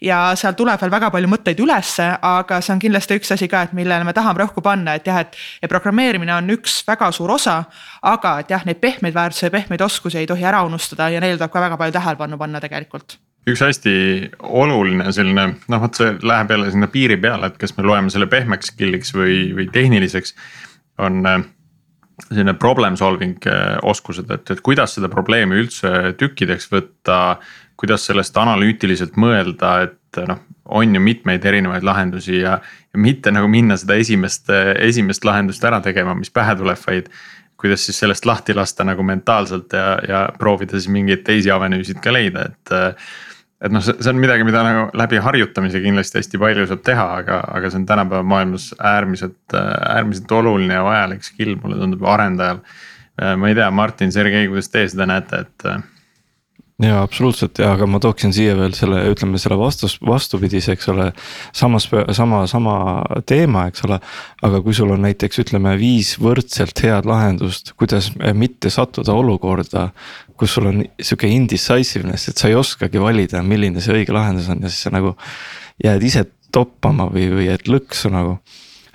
[0.00, 3.62] ja seal tuleb veel väga palju mõtteid ülesse, aga see on kindlasti üks asi ka,
[3.64, 5.36] et millele me tahame rõhku panna, et jah, et.
[5.62, 7.62] et programmeerimine on üks väga suur osa,
[8.02, 11.38] aga et jah, neid pehmeid väärtusi ja pehmeid oskusi ei tohi ära unustada ja neile
[11.40, 13.96] tuleb ka väga palju tähelepanu panna tegelikult üks hästi
[14.42, 18.28] oluline selline noh, vot see läheb jälle sinna piiri peale, et kas me loeme selle
[18.30, 20.34] pehmeks skill'iks või, või tehniliseks.
[20.98, 21.22] on
[22.30, 27.38] selline problem solving äh, oskused, et, et kuidas seda probleemi üldse tükkideks võtta.
[27.76, 33.48] kuidas sellest analüütiliselt mõelda, et noh, on ju mitmeid erinevaid lahendusi ja, ja mitte nagu
[33.52, 34.48] minna seda esimest,
[34.80, 37.10] esimest lahendust ära tegema, mis pähe tuleb, vaid
[37.60, 42.12] kuidas siis sellest lahti lasta nagu mentaalselt ja, ja proovida siis mingeid teisi avenüüsid ka
[42.16, 42.74] leida, et
[43.64, 47.40] et noh, see on midagi, mida nagu läbi harjutamise kindlasti hästi palju saab teha, aga,
[47.56, 52.60] aga see on tänapäeva maailmas äärmiselt, äärmiselt oluline ja vajalik skill, mulle tundub arendajal.
[53.40, 55.68] ma ei tea, Martin, Sergei, kuidas teie seda näete, et
[56.82, 61.08] ja absoluutselt ja, aga ma tooksin siia veel selle, ütleme selle vastus, vastupidise, eks ole.
[61.56, 62.76] samas, sama, sama
[63.28, 63.98] teema, eks ole,
[64.44, 69.90] aga kui sul on näiteks ütleme viis võrdselt head lahendust, kuidas mitte sattuda olukorda.
[70.36, 74.60] kus sul on sihuke indecisiveness, et sa ei oskagi valida, milline see õige lahendus on
[74.60, 75.14] ja siis sa nagu
[75.80, 78.36] jääd ise toppama või, või jääd lõksu nagu.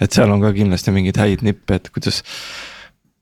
[0.01, 2.21] et seal on ka kindlasti mingeid häid nippe, et kuidas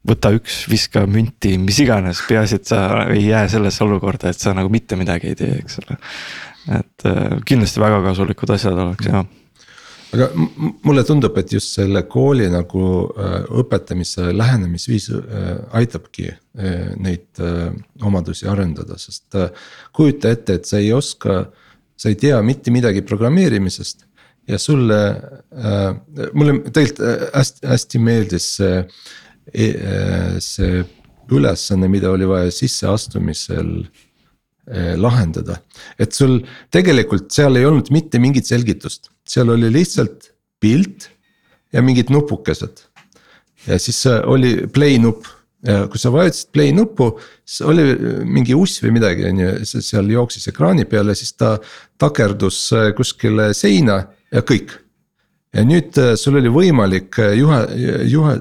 [0.08, 4.54] võta üks, viska münti, mis iganes, peaasi, et sa ei jää sellesse olukorda, et sa
[4.56, 6.00] nagu mitte midagi ei tee, eks ole.
[6.80, 9.24] et äh, kindlasti väga kasulikud asjad oleks ja.
[10.14, 10.28] aga
[10.86, 15.50] mulle tundub, et just selle kooli nagu äh, õpetamise lähenemisviis äh,
[15.82, 16.30] aitabki
[17.00, 17.40] neid
[18.04, 19.38] omadusi arendada, sest
[19.96, 21.46] kujuta ette, et sa ei oska,
[21.96, 24.04] sa ei tea mitte midagi programmeerimisest
[24.50, 25.00] ja sulle
[25.54, 25.96] äh,,
[26.34, 28.84] mulle tegelikult hästi, hästi meeldis see e,
[29.54, 30.84] see
[31.32, 35.60] ülesanne, mida oli vaja sisseastumisel e, lahendada.
[36.00, 36.40] et sul
[36.74, 41.10] tegelikult seal ei olnud mitte mingit selgitust, seal oli lihtsalt pilt
[41.74, 42.82] ja mingid nupukesed.
[43.68, 45.28] ja siis oli play nupp
[45.66, 47.12] ja kui sa vajutasid play nuppu,
[47.44, 47.84] siis oli
[48.26, 51.58] mingi uss või midagi, on ju, seal jooksis ekraani peal ja siis ta
[52.00, 54.78] takerdus kuskile seina ja kõik
[55.56, 57.60] ja nüüd äh, sul oli võimalik äh, juhe,
[58.10, 58.36] juhe,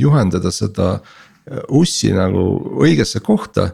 [0.00, 2.44] juhendada seda äh, ussi nagu
[2.84, 3.72] õigesse kohta.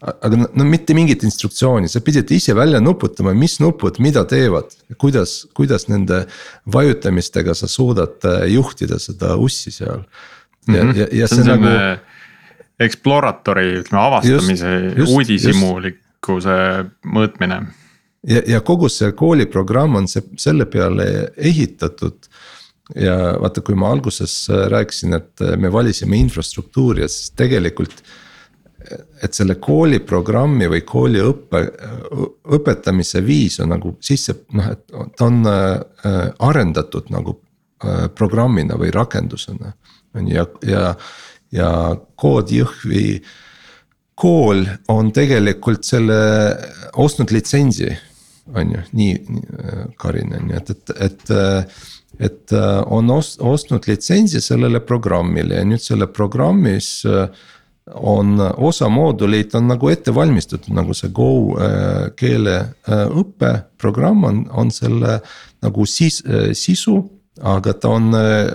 [0.00, 5.42] aga no, mitte mingit instruktsiooni, sa pidid ise välja nuputama, mis nupud mida teevad, kuidas,
[5.52, 6.22] kuidas nende
[6.72, 10.06] vajutamistega sa suudad juhtida seda ussi seal.
[10.66, 10.98] ja mm, -hmm.
[10.98, 12.06] ja, ja see, see on nagu.
[12.80, 14.70] Exploratori ütleme avastamise
[15.04, 16.56] uudishimulikkuse
[17.04, 17.58] mõõtmine
[18.26, 21.06] ja, ja kogu see kooliprogramm on see selle peale
[21.36, 22.30] ehitatud.
[22.94, 28.02] ja vaata, kui ma alguses rääkisin, et me valisime infrastruktuuri, et siis tegelikult.
[29.22, 31.58] et selle kooliprogrammi või kooliõppe,
[32.56, 34.80] õpetamise viis on nagu sisse, noh, et
[35.16, 37.36] ta on äh, arendatud nagu
[37.84, 39.74] äh, programmina või rakendusena.
[40.14, 40.94] on ju, ja, ja,
[41.52, 41.70] ja
[42.16, 43.22] koodjõhvi
[44.14, 46.16] kool on tegelikult selle
[46.96, 47.92] ostnud litsentsi
[48.54, 51.34] on ju, nii, nii, Karin on ju, et, et, et.
[52.20, 52.52] et
[52.90, 57.06] on ost-, ostnud litsentsi sellele programmile ja nüüd selle programmis
[57.94, 61.54] on osa mooduleid on nagu ette valmistatud, nagu see Go
[62.18, 65.20] keeleõppe programm on, on selle
[65.62, 66.20] nagu sis-,
[66.58, 66.98] sisu
[67.40, 68.10] aga ta on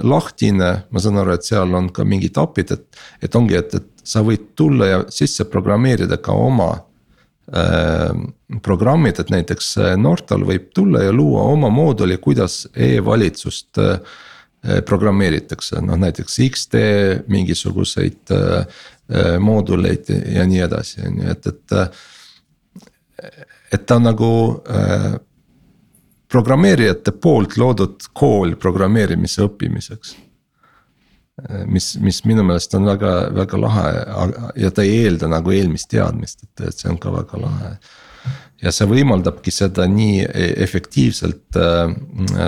[0.06, 4.06] lahtine, ma saan aru, et seal on ka mingid API-d, et, et ongi, et, et
[4.06, 6.74] sa võid tulla ja sisse programmeerida ka oma
[8.62, 14.16] programmid, et näiteks eh, Nortal võib tulla ja luua oma mooduli, kuidas e-valitsust eh,
[14.86, 18.34] programmeeritakse, noh näiteks X-tee mingisuguseid
[19.38, 21.76] mooduleid ja nii edasi, on ju, et, et.
[23.78, 24.30] et ta on nagu
[26.34, 30.16] programmeerijate poolt loodud kool programmeerimise õppimiseks
[31.68, 33.88] mis, mis minu meelest on väga, väga lahe
[34.62, 37.72] ja ta ei eelda nagu eelmist teadmist, et, et see on ka väga lahe.
[38.64, 41.92] ja see võimaldabki seda nii e-, efektiivselt äh,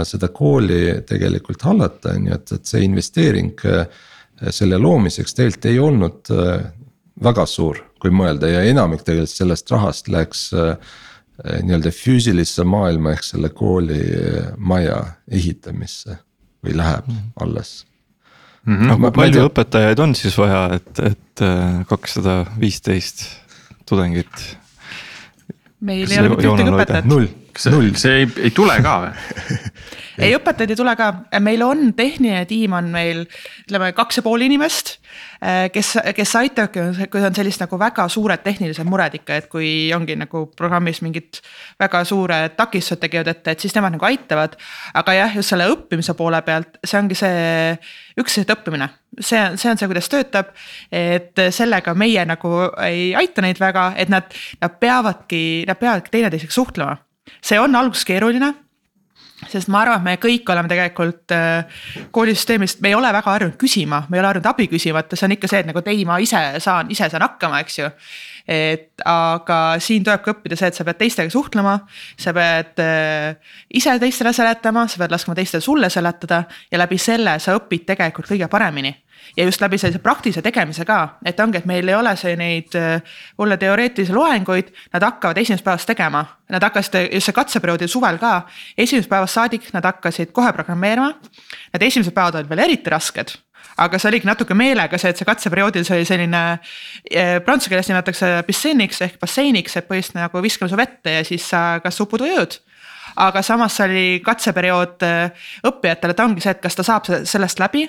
[0.07, 3.83] seda kooli tegelikult hallata, on ju, et, et see investeering äh,
[4.55, 6.69] selle loomiseks tegelikult ei olnud äh,
[7.27, 10.47] väga suur, kui mõelda ja enamik tegelikult sellest rahast läks
[11.37, 13.99] nii-öelda füüsilisse maailma ehk selle kooli
[14.57, 16.15] maja ehitamisse
[16.65, 17.27] või läheb mm.
[17.45, 17.75] alles
[18.67, 18.75] mm.
[18.75, 18.93] -hmm.
[18.93, 19.49] aga palju tea...
[19.49, 23.25] õpetajaid on siis vaja, et, et äh, kakssada viisteist
[23.87, 24.47] tudengit?
[25.79, 27.09] meil ei ole mitte ühtegi õpetajat.
[27.09, 27.27] null,
[27.73, 29.57] null, see ei, ei tule ka või
[30.25, 31.11] ei, õpetajaid ei tule ka,
[31.43, 33.25] meil on tehniline tiim on meil
[33.65, 34.97] ütleme kaks ja pool inimest.
[35.37, 39.69] Äh, kes, kes aitavadki, kui on sellist nagu väga suured tehnilised mured ikka, et kui
[39.93, 41.41] ongi nagu programmis mingid
[41.79, 44.57] väga suured takistused tekivad ette, et siis nemad nagu aitavad.
[44.97, 47.77] aga jah, just selle õppimise poole pealt, see ongi see
[48.17, 50.53] üksteist õppimine, see, see on see, kuidas töötab.
[50.91, 56.51] et sellega meie nagu ei aita neid väga, et nad, nad peavadki, nad peavadki teineteisega
[56.53, 56.97] suhtlema.
[57.41, 58.55] see on alguses keeruline
[59.45, 61.83] sest ma arvan, et me kõik oleme tegelikult äh,
[62.15, 65.27] koolisüsteemist, me ei ole väga harjunud küsima, me ei ole harjunud abi küsima, et see
[65.27, 67.91] on ikka see, et nagu et ei, ma ise saan, ise saan hakkama, eks ju.
[68.47, 71.75] et aga siin tulebki õppida see, et sa pead teistega suhtlema,
[72.17, 77.37] sa pead äh, ise teistele seletama, sa pead laskma teistel sulle seletada ja läbi selle
[77.43, 78.95] sa õpid tegelikult kõige paremini
[79.37, 82.77] ja just läbi sellise praktilise tegemise ka, et ongi, et meil ei ole see neid
[83.37, 86.25] mulle äh, teoreetilisi loenguid, nad hakkavad esimesest päevast tegema.
[86.49, 88.39] Nad hakkasid just see katseperioodil suvel ka,
[88.77, 91.11] esimesest päevast saadik nad hakkasid kohe programmeerima.
[91.73, 93.35] Need esimesed päevad olid veel eriti rasked
[93.77, 97.89] aga see oligi natuke meelega see, et see katseperioodil see oli selline äh, prantsuse keeles
[97.91, 102.25] nimetatakse pisseeniks ehk basseiniks, et põhimõtteliselt nagu viskame su vette ja siis sa kas upud
[102.25, 102.57] või ujud
[103.17, 107.61] aga samas see oli katseperiood äh, õppijatele, ta ongi see, et kas ta saab sellest
[107.61, 107.85] läbi.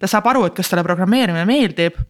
[0.00, 2.00] Ta saab aru, et kas talle programmeerimine meeldib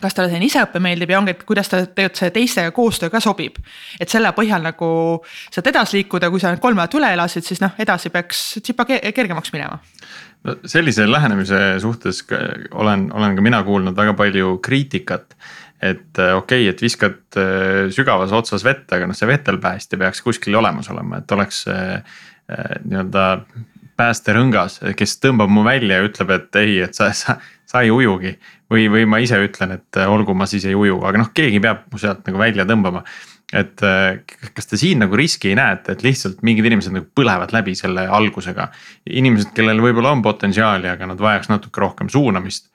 [0.00, 3.20] kas talle selline iseõpe meeldib ja ongi, et kuidas ta tegelikult see teistega koostöö ka
[3.22, 3.58] sobib.
[4.00, 4.88] et selle põhjal nagu
[5.50, 8.84] sealt edasi liikuda, kui sa need kolm nädalat üle elasid, siis noh, edasi peaks tsipa
[8.88, 9.78] kergemaks minema.
[10.44, 12.24] no sellise lähenemise suhtes
[12.72, 15.36] olen, olen ka mina kuulnud väga palju kriitikat
[15.82, 20.22] et äh, okei okay,, et viskad äh, sügavas otsas vette, aga noh, see vetelpäästja peaks
[20.24, 22.20] kuskil olemas olema, et oleks äh,
[22.84, 23.26] nii-öelda
[23.96, 28.36] päästerõngas, kes tõmbab mu välja ja ütleb, et ei, et sa, sa, sa ei ujugi.
[28.70, 31.86] või, või ma ise ütlen, et olgu, ma siis ei uju, aga noh, keegi peab
[31.92, 33.04] mu sealt nagu välja tõmbama.
[33.54, 33.78] et
[34.56, 37.76] kas te siin nagu riski ei näe, et, et lihtsalt mingid inimesed nagu põlevad läbi
[37.78, 38.70] selle algusega.
[39.06, 42.68] inimesed, kellel võib-olla on potentsiaali, aga nad vajaks natuke rohkem suunamist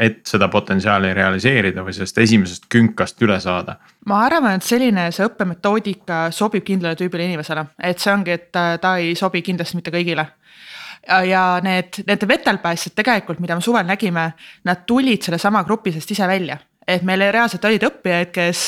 [0.00, 3.78] et seda potentsiaali realiseerida või sellest esimesest künkast üle saada?
[4.06, 8.96] ma arvan, et selline see õppemetoodika sobib kindlale tüübile inimesele, et see ongi, et ta
[9.02, 10.28] ei sobi kindlasti mitte kõigile
[11.26, 14.30] ja need, need vetelpäästjad tegelikult, mida me suvel nägime,
[14.66, 18.60] nad tulid sellesama grupi seest ise välja et meil reaalselt olid õppijaid, kes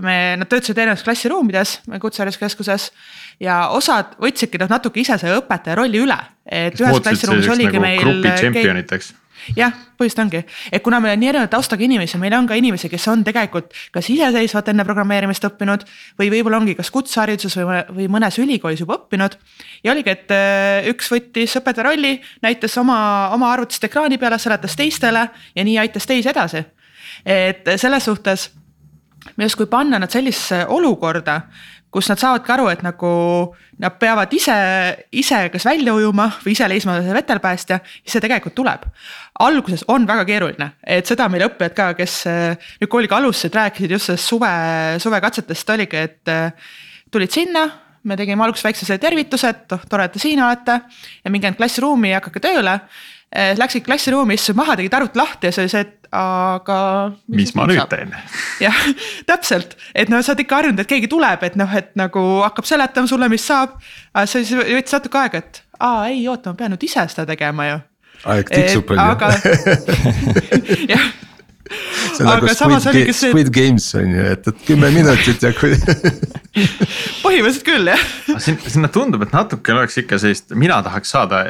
[0.00, 2.88] me, nad töötasid erinevates klassiruumides kutsehariduskeskuses
[3.44, 6.16] ja osad võtsidki noh natuke ise selle õpetaja rolli üle,
[6.48, 8.00] et ühes klassiruumis oligi nagu meil.
[8.00, 9.12] grupi tšempioniteks
[9.56, 12.90] jah, põhimõtteliselt ongi, et kuna meil on nii erineva taustaga inimesi, meil on ka inimesi,
[12.92, 15.86] kes on tegelikult kas iseseisvalt enne programmeerimist õppinud.
[16.18, 19.38] või võib-olla ongi kas kutsehariduses või, või mõnes ülikoolis juba õppinud.
[19.84, 24.76] ja oligi, et äh, üks võttis õpetaja rolli, näitas oma, oma arvutist ekraani peale, seletas
[24.76, 26.64] teistele ja nii aitas teisi edasi.
[27.24, 28.50] et selles suhtes
[29.36, 31.40] me justkui panna nad sellisesse olukorda
[31.96, 33.10] kus nad saavadki aru, et nagu
[33.80, 34.56] nad peavad ise,
[35.16, 38.84] ise kas välja ujuma või ise leidma vetelpäästja, siis see tegelikult tuleb.
[39.40, 42.18] alguses on väga keeruline, et seda meil õppijad ka, kes
[42.80, 44.52] nüüd kooliga alustasid, rääkisid just sellest suve,
[45.00, 47.66] suvekatsetest oligi, et tulid sinna
[48.06, 50.78] me tegime alguses väikse tervituse, et oh tore, et te siin olete
[51.24, 52.78] ja minge nüüd klassiruumi ja hakake tööle.
[53.58, 56.78] Läksid klassiruumi, istusid maha, tegid arvuti lahti ja see oli see, et aga.
[57.32, 57.92] mis ma nüüd saab?
[57.92, 58.14] teen?
[58.66, 58.78] jah,
[59.28, 62.68] täpselt, et noh, sa oled ikka harjunud, et keegi tuleb, et noh, et nagu hakkab
[62.68, 63.76] seletama sulle, mis saab.
[64.14, 67.26] aga see siis võttis natuke aega, et aa ei oota, ma pean nüüd ise seda
[67.28, 67.78] tegema ju.
[68.32, 69.04] aeg tiksub palju.
[69.04, 69.32] aga
[70.94, 71.06] jah
[71.68, 73.30] see on nagu Squid, see...
[73.30, 75.74] Squid Games on ju, et, et kümme minutit ja kui
[77.24, 78.08] põhimõtteliselt küll jah.
[78.42, 81.44] sinna, sinna tundub, et natuke oleks ikka sellist, mina tahaks saada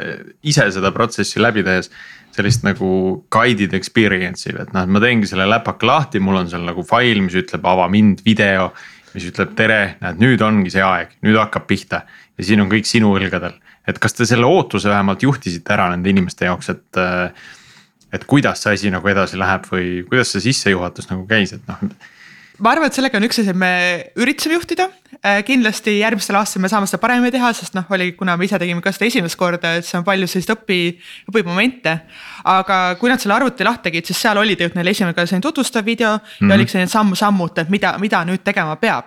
[0.45, 1.91] ise seda protsessi läbi tehes
[2.37, 2.89] sellist nagu
[3.33, 7.23] guided experience'i, et noh, et ma teengi selle läpaka lahti, mul on seal nagu fail,
[7.25, 8.71] mis ütleb ava mind video.
[9.15, 12.03] mis ütleb tere, näed nüüd ongi see aeg, nüüd hakkab pihta
[12.37, 13.55] ja siin on kõik sinu õlgadel.
[13.87, 16.99] et kas te selle ootuse vähemalt juhtisite ära nende inimeste jaoks, et.
[18.13, 21.83] Et kuidas see asi nagu edasi läheb või kuidas see sissejuhatus nagu käis, et noh
[22.63, 23.71] ma arvan, et sellega on üks asi, et me
[24.17, 24.87] üritasime juhtida,
[25.45, 28.81] kindlasti järgmistel aastatel me saame seda paremini teha, sest noh, oli, kuna me ise tegime
[28.83, 30.79] ka seda esimest korda, et see on palju selliseid õpi,
[31.31, 31.93] õpimomente.
[32.47, 35.43] aga kui nad selle arvuti lahti tegid, siis seal oli tegelikult neil esimene ka selline
[35.43, 36.41] tutvustav video mm -hmm.
[36.41, 36.51] ja mhm.
[36.55, 39.05] oligi selline samm-sammult, et mida, mida nüüd tegema peab.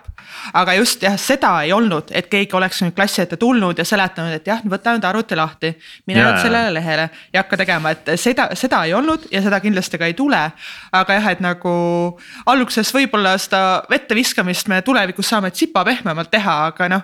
[0.53, 4.33] aga just jah, seda ei olnud, et keegi oleks nüüd klassi ette tulnud ja seletanud,
[4.33, 5.77] et jah, võta nüüd arvuti lahti.
[6.07, 6.31] mine yeah.
[6.31, 10.05] nüüd sellele lehele ja hakka tegema, et seda, seda ei olnud ja seda kindlasti ka
[10.05, 10.51] ei tule.
[10.91, 16.31] aga jah, et nagu alguses võib-olla seda vette viskamist me tulevikus saame tsipa pehme pehmemalt
[16.31, 17.03] teha, aga noh.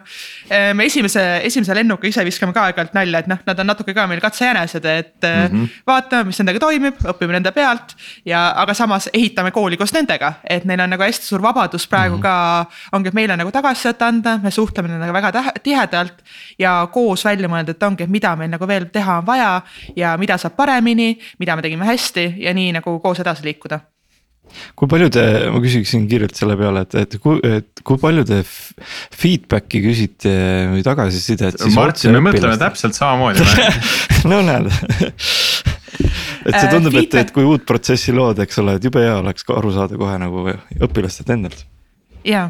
[0.49, 3.95] Eh, me esimese, esimese lennuga ise viskame ka aeg-ajalt nalja, et noh, nad on natuke
[3.95, 5.81] ka meil katsejänesed, et mm -hmm.
[5.87, 7.95] vaatame, mis nendega toimib, õpime nende pealt.
[8.25, 12.17] ja, aga samas ehitame kooli koos nendega, et neil on nagu hästi suur vabadus praegu
[12.17, 12.61] mm -hmm.
[12.61, 12.65] ka.
[12.91, 16.23] ongi, et meile nagu tagasisidet anda, me suhtleme nendega väga tihedalt
[16.59, 19.61] ja koos välja mõelda, et ongi, et mida meil nagu veel teha on vaja
[19.95, 23.79] ja mida saab paremini, mida me tegime hästi ja nii nagu koos edasi liikuda
[24.77, 28.41] kui palju te, ma küsiksin kiirelt selle peale, et, et kui, et kui palju te
[28.45, 30.33] feedback'i küsite
[30.73, 31.61] või tagasisidet.
[31.75, 33.45] Martin, me mõtleme täpselt samamoodi
[34.31, 34.69] no näed.
[36.47, 39.47] Et see tundub, et, et kui uut protsessi lood, eks ole, et jube hea oleks
[39.51, 40.45] aru saada kohe nagu
[40.87, 41.65] õpilastelt endalt.
[42.27, 42.49] Ja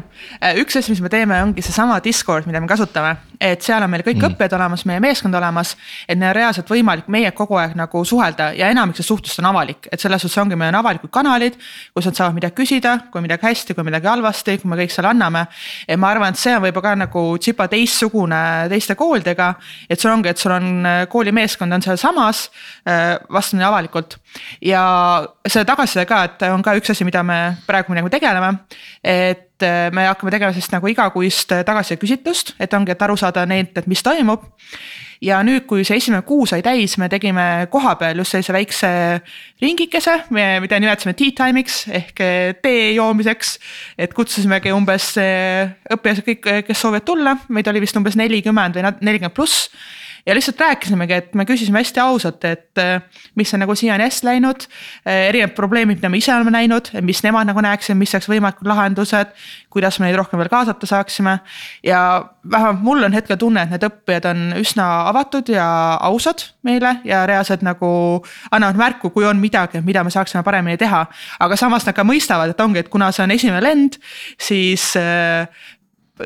[0.58, 4.02] üks asi, mis me teeme, ongi seesama Discord, mida me kasutame, et seal on meil
[4.06, 4.32] kõik mm.
[4.32, 5.74] õppijad olemas, meie meeskond olemas.
[6.08, 9.48] et neil on reaalselt võimalik meiega kogu aeg nagu suhelda ja enamik sellest suhtlust on
[9.52, 11.58] avalik, et selles suhtes ongi, meil on avalikud kanalid.
[11.94, 15.12] kus nad saavad midagi küsida, kui midagi hästi, kui midagi halvasti, kui me kõik selle
[15.12, 15.46] anname.
[15.86, 19.54] et ma arvan, et see on võib-olla ka nagu tsipa teistsugune teiste koolidega.
[19.88, 22.48] et sul ongi, et sul on äh, koolimeeskond on sealsamas
[22.88, 24.18] äh, vastamine avalikult
[24.62, 28.58] ja selle tagasiside ka, et on ka üks asi, mida me praegu nagu tegeleme.
[29.04, 33.27] et Äh, me hakkame tegema sellist nagu igakuist äh, tagasisideküsitlust, et ongi, et aru saada
[33.48, 34.46] neilt, et mis toimub.
[35.20, 38.90] ja nüüd, kui see esimene kuu sai täis, me tegime kohapeal just sellise väikse
[39.62, 43.58] ringikese, mida nimetasime tea time'iks ehk äh, tee joomiseks.
[43.98, 49.34] et kutsusimegi umbes õpilased kõik, kes soovivad tulla, meid oli vist umbes nelikümmend või nelikümmend
[49.34, 49.70] pluss
[50.26, 53.02] ja lihtsalt rääkisimegi, et me küsisime hästi ausalt, et äh,
[53.34, 54.66] mis on nagu siiani hästi läinud.
[55.06, 58.68] Äh, erinevad probleemid, mida me ise oleme näinud, mis nemad nagu näeksid, mis oleks võimalikud
[58.68, 59.34] lahendused.
[59.68, 61.38] kuidas me neid rohkem veel kaasata saaksime
[61.84, 65.66] ja vähemalt mul on hetkel tunne, et need õppijad on üsna avatud ja
[66.08, 67.90] ausad meile ja reaalselt nagu
[68.50, 71.04] annavad märku, kui on midagi, mida me saaksime paremini teha.
[71.40, 74.00] aga samas nad ka mõistavad, et ongi, et kuna see on esimene lend,
[74.40, 75.48] siis äh,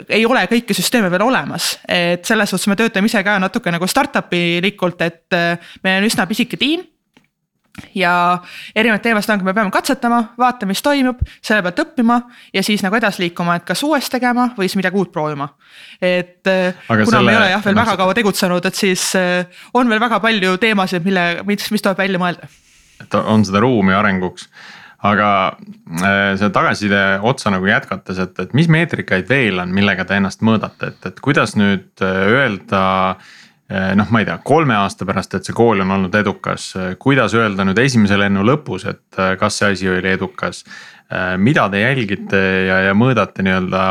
[0.09, 3.89] ei ole kõiki süsteeme veel olemas, et selles suhtes me töötame ise ka natuke nagu
[3.91, 6.85] startup ilikult, et äh, meil on üsna pisike tiim
[7.97, 8.13] ja
[8.77, 12.19] erinevaid teemasid ongi, me peame katsetama, vaatama, mis toimub, selle pealt õppima
[12.55, 15.49] ja siis nagu edasi liikuma, et kas uuesti tegema või siis midagi uut proovima.
[16.01, 17.25] et äh, Aga kuna selle...
[17.31, 20.57] me ei ole jah veel väga kaua tegutsenud, et siis äh, on veel väga palju
[20.61, 22.51] teemasid, mille, mis, mis tuleb välja mõelda.
[23.01, 24.49] et on seda ruumi arenguks
[25.03, 30.19] aga äh, selle tagasiside otsa nagu jätkates, et, et mis meetrikaid veel on, millega te
[30.19, 35.09] ennast mõõdate, et, et kuidas nüüd äh, öelda äh, noh, ma ei tea, kolme aasta
[35.09, 36.71] pärast, et see kool on olnud edukas,
[37.03, 40.65] kuidas öelda nüüd esimese lennu lõpus, et kas see asi oli edukas.
[41.37, 43.83] mida te jälgite ja, ja mõõdate nii-öelda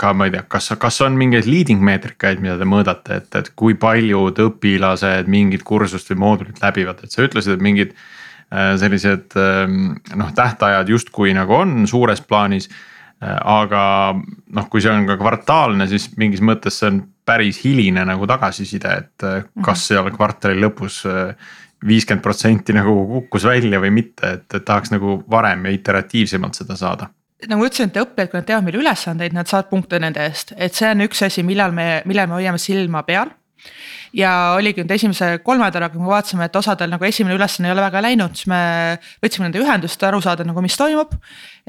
[0.00, 3.50] ka ma ei tea, kas, kas on mingeid leading meetrikaid, mida te mõõdate, et, et
[3.56, 7.94] kui paljud õpilased mingit kursust või moodulit läbivad, et sa ütlesid, et mingid
[8.50, 12.68] sellised ähm, noh, tähtajad justkui nagu on suures plaanis.
[13.20, 13.82] Äh, aga
[14.16, 18.96] noh, kui see on ka kvartaalne, siis mingis mõttes see on päris hiline nagu tagasiside,
[19.04, 19.64] et äh, mhm.
[19.66, 21.04] kas seal kvartali lõpus
[21.86, 27.08] viiskümmend protsenti nagu kukkus välja või mitte, et, tahaks nagu varem ja iteratiivsemalt seda saada
[27.48, 30.76] nagu ütlesin, et õppijad, kui nad teavad meil ülesandeid, nad saavad punkte nende eest, et
[30.76, 33.30] see on üks asi, millal me, millal me hoiame silma peal
[34.16, 37.74] ja oligi nüüd esimese kolme nädalaga, kui me vaatasime, et osadel nagu esimene ülesanne ei
[37.74, 38.60] ole väga läinud, siis me
[39.22, 41.14] võtsime nende ühendust, aru saada nagu, mis toimub.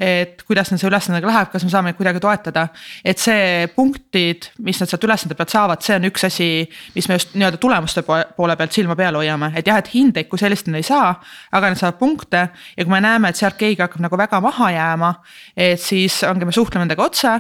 [0.01, 2.63] et kuidas neil see ülesandega läheb, kas me saame neid kuidagi toetada,
[3.05, 6.47] et see punktid, mis nad sealt ülesande pealt saavad, see on üks asi,
[6.95, 10.41] mis me just nii-öelda tulemuste poole pealt silma peal hoiame, et jah, et hindeid kui
[10.41, 11.11] sellist nad ei saa.
[11.51, 14.71] aga nad saavad punkte ja kui me näeme, et sealt keegi hakkab nagu väga maha
[14.71, 15.11] jääma,
[15.57, 17.35] et siis ongi, me suhtleme nendega otse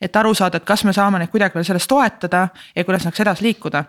[0.00, 3.22] et aru saada, et kas me saame neid kuidagi veel selles toetada ja kuidas saaks
[3.24, 3.84] edasi liikuda.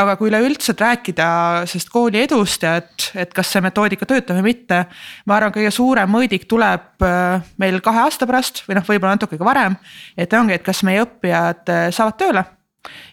[0.00, 1.26] Aga kui üleüldiselt rääkida
[1.70, 4.84] sellest kooli edust ja et, et kas see metoodika töötab või mitte.
[5.26, 9.38] ma arvan, kõige suurem mõõdik tuleb äh, meil kahe aasta pärast või noh, võib-olla natuke
[9.38, 9.76] ka varem.
[10.16, 12.44] et ongi, et kas meie õppijad äh, saavad tööle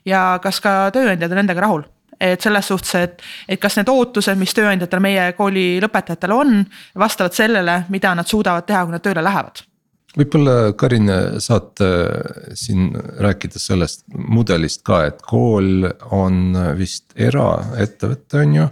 [0.07, 1.87] ja kas ka tööandjad on nendega rahul
[2.19, 6.63] et selles suhtes, et, et kas need ootused, mis tööandjatel meie kooli lõpetajatel on,
[6.97, 9.61] vastavad sellele, mida nad suudavad teha, kui nad tööle lähevad
[10.17, 11.09] võib-olla Karin,
[11.43, 18.67] saad äh, siin rääkida sellest mudelist ka, et kool on vist eraettevõte, on ju.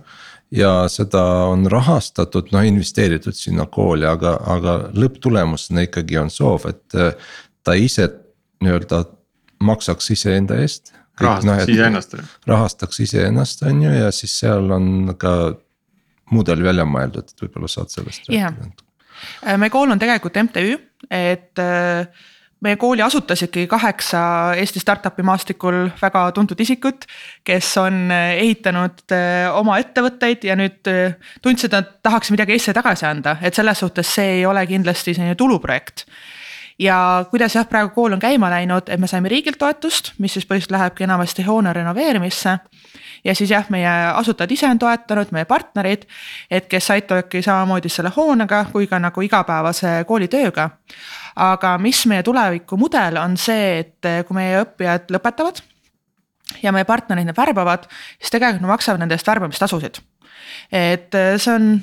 [0.56, 6.98] ja seda on rahastatud, noh investeeritud sinna kooli, aga, aga lõpptulemusena ikkagi on soov, et
[7.00, 8.10] äh, ta ise
[8.64, 9.04] nii-öelda
[9.66, 10.94] maksaks iseenda eest.
[11.20, 12.18] rahastaks no, iseennast.
[12.48, 15.36] rahastaks iseennast, on ju, ja siis seal on ka
[16.34, 18.52] mudel välja mõeldud, et võib-olla saad sellest yeah.
[18.52, 18.86] rääkida
[19.46, 20.76] Äh, meie kool on tegelikult MTÜ,
[21.12, 22.08] et äh,
[22.66, 24.22] meie kooli asutasidki kaheksa
[24.58, 27.06] Eesti startup'i maastikul väga tuntud isikut,
[27.44, 29.04] kes on äh, ehitanud
[29.54, 30.82] oma ettevõtteid ja nüüd
[31.42, 35.38] tundsid, et tahaks midagi Eestisse tagasi anda, et selles suhtes see ei ole kindlasti selline
[35.40, 36.08] tuluprojekt.
[36.80, 40.48] Ja kuidas jah, praegu kool on käima läinud, et me saime riigilt toetust, mis siis
[40.48, 42.58] põhiliselt lähebki enamasti hoone renoveerimisse
[43.26, 46.06] ja siis jah, meie asutajad ise on toetanud, meie partnerid,
[46.52, 50.70] et kes aitavadki samamoodi selle hoonega kui ka nagu igapäevase koolitööga.
[51.36, 55.60] aga mis meie tulevikumudel on see, et kui meie õppijad lõpetavad
[56.64, 60.00] ja meie partnerid need värbavad, siis tegelikult nad maksavad nende eest värbamistasusid.
[60.72, 61.74] et see on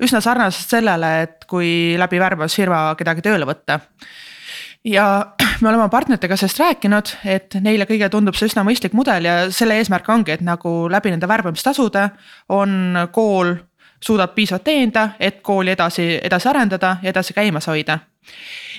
[0.00, 3.80] üsna sarnaselt sellele, et kui läbi värbamisfirma kedagi tööle võtta
[4.84, 5.26] ja
[5.60, 9.78] me oleme partneritega sellest rääkinud, et neile kõige tundub see üsna mõistlik mudel ja selle
[9.80, 12.08] eesmärk ongi, et nagu läbi nende värbamistasude
[12.56, 13.56] on kool
[14.00, 17.98] suudab piisavalt teenida, et kooli edasi, edasi arendada ja edasi käimas hoida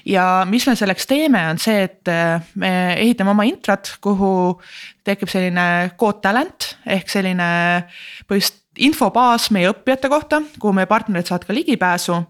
[0.05, 4.31] ja mis me selleks teeme, on see, et äh, me ehitame oma intrat, kuhu
[5.05, 7.51] tekib selline code talent ehk selline
[8.29, 12.21] põhimõtteliselt infobaas meie õppijate kohta, kuhu meie partnerid saavad ka ligipääsu.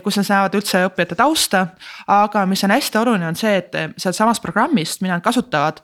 [0.00, 1.66] Kus nad näevad üldse õppijate tausta,
[2.10, 5.82] aga mis on hästi oluline, on see, et sealtsamast programmist, mida nad kasutavad.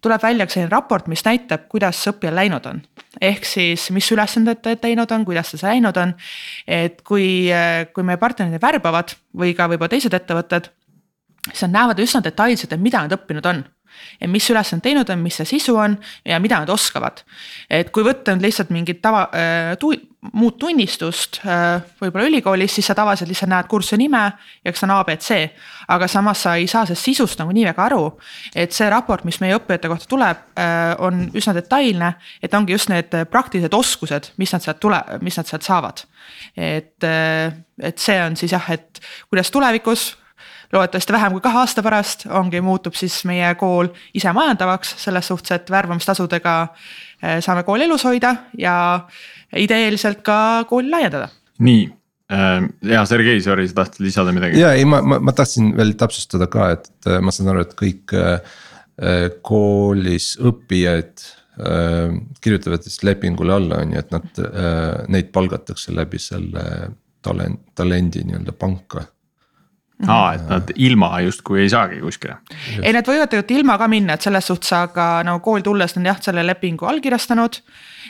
[0.00, 2.82] tuleb välja ka selline raport, mis näitab, kuidas õppijal läinud on.
[3.20, 6.14] ehk siis, mis ülesanded ta teinud on, kuidas ta läinud on.
[6.66, 7.48] et kui,
[7.94, 10.70] kui meie partnerid värbavad või ka võib-olla teised ettevõtted
[11.48, 13.64] siis nad näevad üsna detailselt, et mida nad õppinud on
[14.20, 17.24] ja mis ülesanded teinud on, mis see sisu on ja mida nad oskavad.
[17.70, 19.92] et kui võtta nüüd lihtsalt mingit tava äh, tu,
[20.34, 24.24] muud tunnistust äh, võib-olla ülikoolis, siis sa tavaliselt lihtsalt näed kursuse nime
[24.64, 25.28] ja ta on abc.
[25.88, 28.18] aga samas sa ei saa sellest sisust nagu nii väga aru.
[28.54, 32.90] et see raport, mis meie õppijate kohta tuleb äh,, on üsna detailne, et ongi just
[32.90, 36.04] need praktilised oskused, mis nad sealt tule, mis nad sealt saavad.
[36.56, 40.16] et, äh, et see on siis jah, et kuidas tulevikus
[40.72, 45.70] loodetavasti vähem kui kahe aasta pärast ongi, muutub siis meie kool isemajandavaks selles suhtes, et
[45.70, 48.74] värbamistasudega eh, saame kooli elus hoida ja
[49.56, 51.28] ideeliselt ka kooli laiendada.
[51.58, 51.86] nii
[52.84, 54.60] ja Sergei, sorry, sa tahtsid lisada midagi?
[54.60, 58.12] ja ei, ma, ma, ma tahtsin veel täpsustada ka, et ma saan aru, et kõik
[59.46, 61.24] koolis õppijad
[62.44, 64.40] kirjutavad siis lepingule alla, on ju, et nad,
[65.08, 66.64] neid palgatakse läbi selle
[67.24, 69.06] talent, talendi nii-öelda panka
[70.06, 72.38] aa, et nad ilma justkui ei saagi kuskile.
[72.82, 76.06] ei, nad võivad tegelikult ilma ka minna, et selles suhtes, aga no kooli tulles on
[76.06, 77.58] jah, selle lepingu allkirjastanud.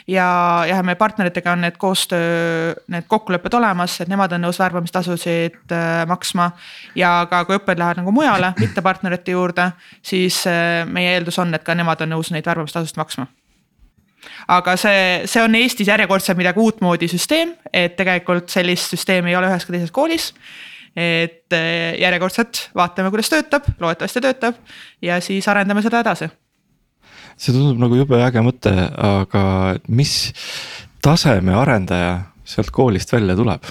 [0.07, 0.27] ja,
[0.69, 6.05] ja meie partneritega on need koostöö, need kokkulepped olemas, et nemad on nõus värbamistasusid äh,
[6.07, 6.51] maksma.
[6.95, 9.71] ja ka kui õppejad lähevad nagu mujale, mitte partnerite juurde,
[10.01, 13.27] siis äh, meie eeldus on, et ka nemad on nõus neid värbamistasusid maksma
[14.51, 19.47] aga see, see on Eestis järjekordselt midagi uutmoodi süsteem, et tegelikult sellist süsteemi ei ole
[19.47, 20.33] üheski teises koolis
[20.95, 24.61] et eh, järjekordselt vaatame, kuidas töötab, loodetavasti töötab
[25.05, 26.29] ja siis arendame seda edasi.
[27.37, 29.43] see tundub nagu jube äge mõte, aga
[29.87, 30.33] mis
[31.01, 33.69] taseme arendaja sealt koolist välja tuleb?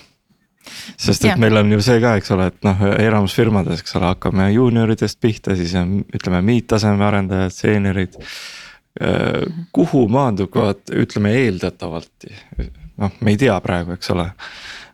[0.96, 1.36] sest et ja.
[1.40, 5.20] meil on ju see ka, eks ole, et noh, enamus firmades, eks ole, hakkame juunioridest
[5.20, 8.18] pihta, siis on, ütleme, miidtaseme arendajad, seeniorid.
[8.98, 12.28] Äh, kuhu maanduvad, ütleme eeldatavalt,
[12.98, 14.26] noh, me ei tea praegu, eks ole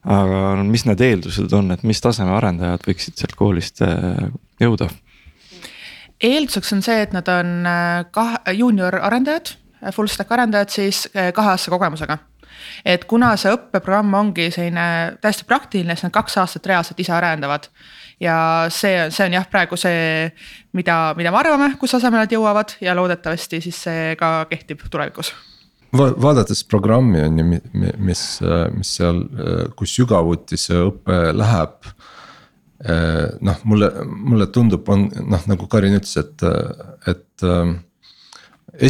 [0.05, 4.29] aga mis need eeldused on, et mis taseme arendajad võiksid sealt koolist äh,
[4.63, 4.91] jõuda?
[6.25, 9.57] eelduseks on see, et nad on äh, kahe, juunior arendajad,
[9.93, 12.19] full stack arendajad siis äh, kaheaastase kogemusega
[12.87, 14.87] et kuna see õppeprogramm ongi selline
[15.23, 17.69] täiesti praktiline, siis nad kaks aastat reaalselt ise arendavad.
[18.21, 18.37] ja
[18.71, 20.29] see, see on jah, praegu see,
[20.73, 25.33] mida, mida me arvame, kus tasemele nad jõuavad ja loodetavasti siis see ka kehtib tulevikus
[25.95, 27.45] Va vaadates programmi on ju,
[28.03, 28.23] mis,
[28.75, 29.21] mis seal,
[29.79, 31.93] kui sügavuti see õpe läheb.
[33.47, 36.43] noh, mulle, mulle tundub, on noh, nagu Karin ütles, et,
[37.09, 37.47] et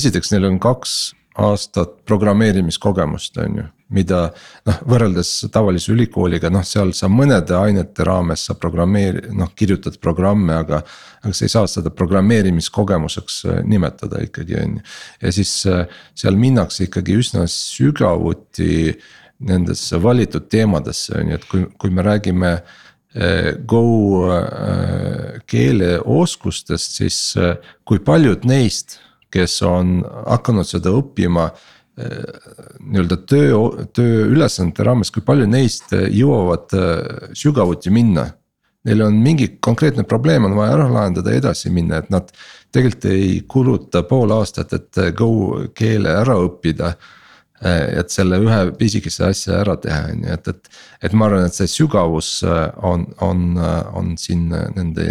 [0.01, 1.13] esiteks neil on kaks
[1.45, 4.20] aastat programmeerimiskogemust, on ju mida
[4.66, 10.55] noh, võrreldes tavalise ülikooliga, noh, seal sa mõnede ainete raames sa programmeeri-, noh, kirjutad programme,
[10.57, 10.80] aga.
[11.24, 14.87] aga sa ei saa seda programmeerimiskogemuseks äh, nimetada ikkagi on ju,
[15.22, 15.85] ja siis äh,
[16.16, 18.95] seal minnakse ikkagi üsna sügavuti
[19.45, 24.26] nendesse valitud teemadesse on ju, et kui, kui me räägime äh, Go
[25.47, 27.18] keeleoskustest, siis
[27.87, 28.97] kui paljud neist,
[29.30, 31.53] kes on hakanud seda õppima
[31.95, 33.59] nii-öelda töö,
[33.95, 38.28] tööülesannete raames, kui palju neist jõuavad äh, sügavuti minna.
[38.84, 42.32] Neil on mingi konkreetne probleem on vaja ära lahendada ja edasi minna, et nad
[42.74, 46.97] tegelikult ei kuluta pool aastat, et äh, Go keele ära õppida.
[47.64, 51.47] Äh, et selle ühe pisikese asja ära teha, on ju, et, et, et ma arvan,
[51.47, 53.47] et see sügavus on, on,
[53.95, 55.09] on siin nende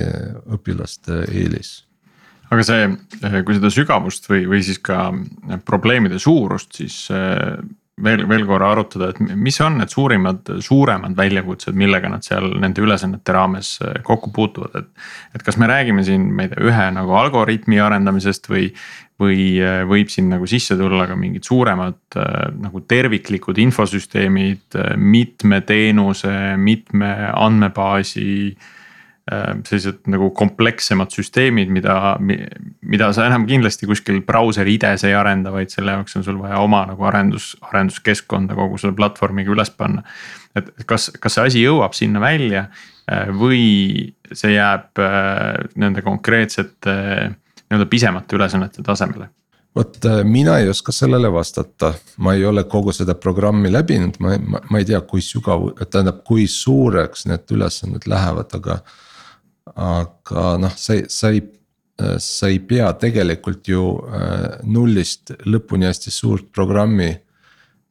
[0.52, 1.80] õpilaste eelis
[2.54, 2.90] aga see,
[3.22, 5.08] eh, kui seda sügavust või, või siis ka
[5.68, 7.56] probleemide suurust, siis eh,
[8.04, 12.84] veel, veel korra arutada, et mis on need suurimad, suuremad väljakutsed, millega nad seal nende
[12.84, 15.08] ülesannete raames eh, kokku puutuvad, et.
[15.38, 18.70] et kas me räägime siin, ma ei tea, ühe nagu algoritmi arendamisest või,
[19.22, 19.40] või
[19.88, 22.18] võib siin nagu sisse tulla ka mingid suuremad
[22.60, 28.34] nagu terviklikud infosüsteemid, mitme teenuse, mitme andmebaasi
[29.24, 35.72] sellised nagu komplekssemad süsteemid, mida, mida sa enam kindlasti kuskil brauseri ides ei arenda, vaid
[35.72, 40.04] selle jaoks on sul vaja oma nagu arendus, arenduskeskkonda kogu selle platvormiga üles panna.
[40.60, 46.98] et kas, kas see asi jõuab sinna välja äh, või see jääb äh, nende konkreetsete
[47.32, 49.30] nii-öelda pisemate ülesannete tasemele?
[49.76, 54.36] vot äh, mina ei oska sellele vastata, ma ei ole kogu seda programmi läbinud, ma,
[54.38, 58.82] ma, ma ei tea, kui sügav, tähendab, kui suureks need ülesanded lähevad, aga.
[59.72, 61.44] Aga noh, sa ei, sa ei,
[62.20, 67.14] sa ei pea tegelikult ju äh, nullist lõpuni hästi suurt programmi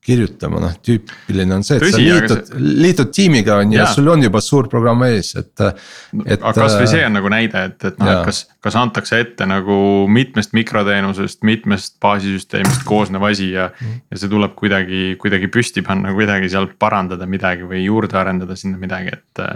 [0.02, 3.84] kirjutama, noh tüüpiline on see, et Tõsi, sa liitud see..., liitud tiimiga on ju ja
[3.94, 6.40] sul on juba suur programm ees, et, et.
[6.40, 9.76] aga kasvõi see on nagu näide, et, et noh, et kas, kas antakse ette nagu
[10.10, 13.68] mitmest mikroteenusest, mitmest baasisüsteemist koosnev asi ja.
[13.78, 18.82] ja see tuleb kuidagi, kuidagi püsti panna, kuidagi sealt parandada midagi või juurde arendada sinna
[18.82, 19.46] midagi, et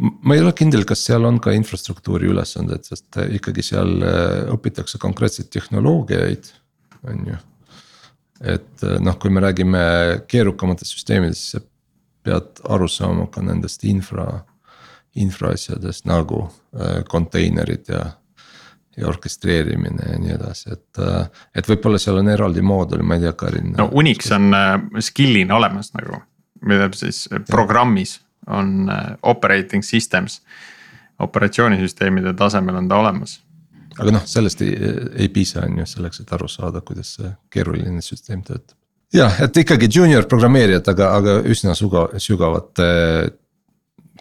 [0.00, 3.98] ma ei ole kindel, kas seal on ka infrastruktuuri ülesanded, sest ikkagi seal
[4.54, 6.52] õpitakse konkreetseid tehnoloogiaid,
[7.10, 7.40] on ju
[8.42, 9.82] et eh, noh, kui me räägime
[10.30, 11.62] keerukamatest süsteemidest, siis sa
[12.26, 14.26] pead aru saama ka nendest infra,
[15.18, 18.02] infra asjadest nagu äh, konteinerid ja.
[18.96, 21.00] ja orkestreerimine ja nii edasi, et,
[21.56, 23.72] et võib-olla seal on eraldi moodul, ma ei tea, Karin.
[23.78, 26.22] no Unix on äh, skill'ina olemas nagu,
[26.68, 30.42] mida siis programmis on äh, operating systems.
[31.22, 33.40] operatsioonisüsteemide tasemel on ta olemas
[34.00, 34.72] aga noh, sellest ei,
[35.24, 38.76] ei piisa, on ju selleks, et aru saada, kuidas see keeruline süsteem töötab.
[39.12, 42.88] jah, et ikkagi juunior programmeerijad, aga, aga üsna sügav, sügavate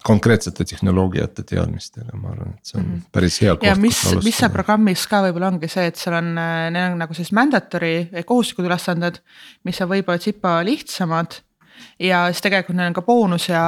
[0.01, 3.03] konkreetsete tehnoloogiate teadmistega, ma arvan, et see on mhm.
[3.13, 3.55] päris hea.
[3.67, 7.15] ja mis, mis seal programmis ka võib-olla ongi see, et seal on, neil on nagu
[7.15, 9.21] sellised mandatory ehk kohustuslikud ülesanded,
[9.67, 11.39] mis on võib-olla tsipa lihtsamad
[12.01, 13.61] ja siis tegelikult neil on ka boonus ja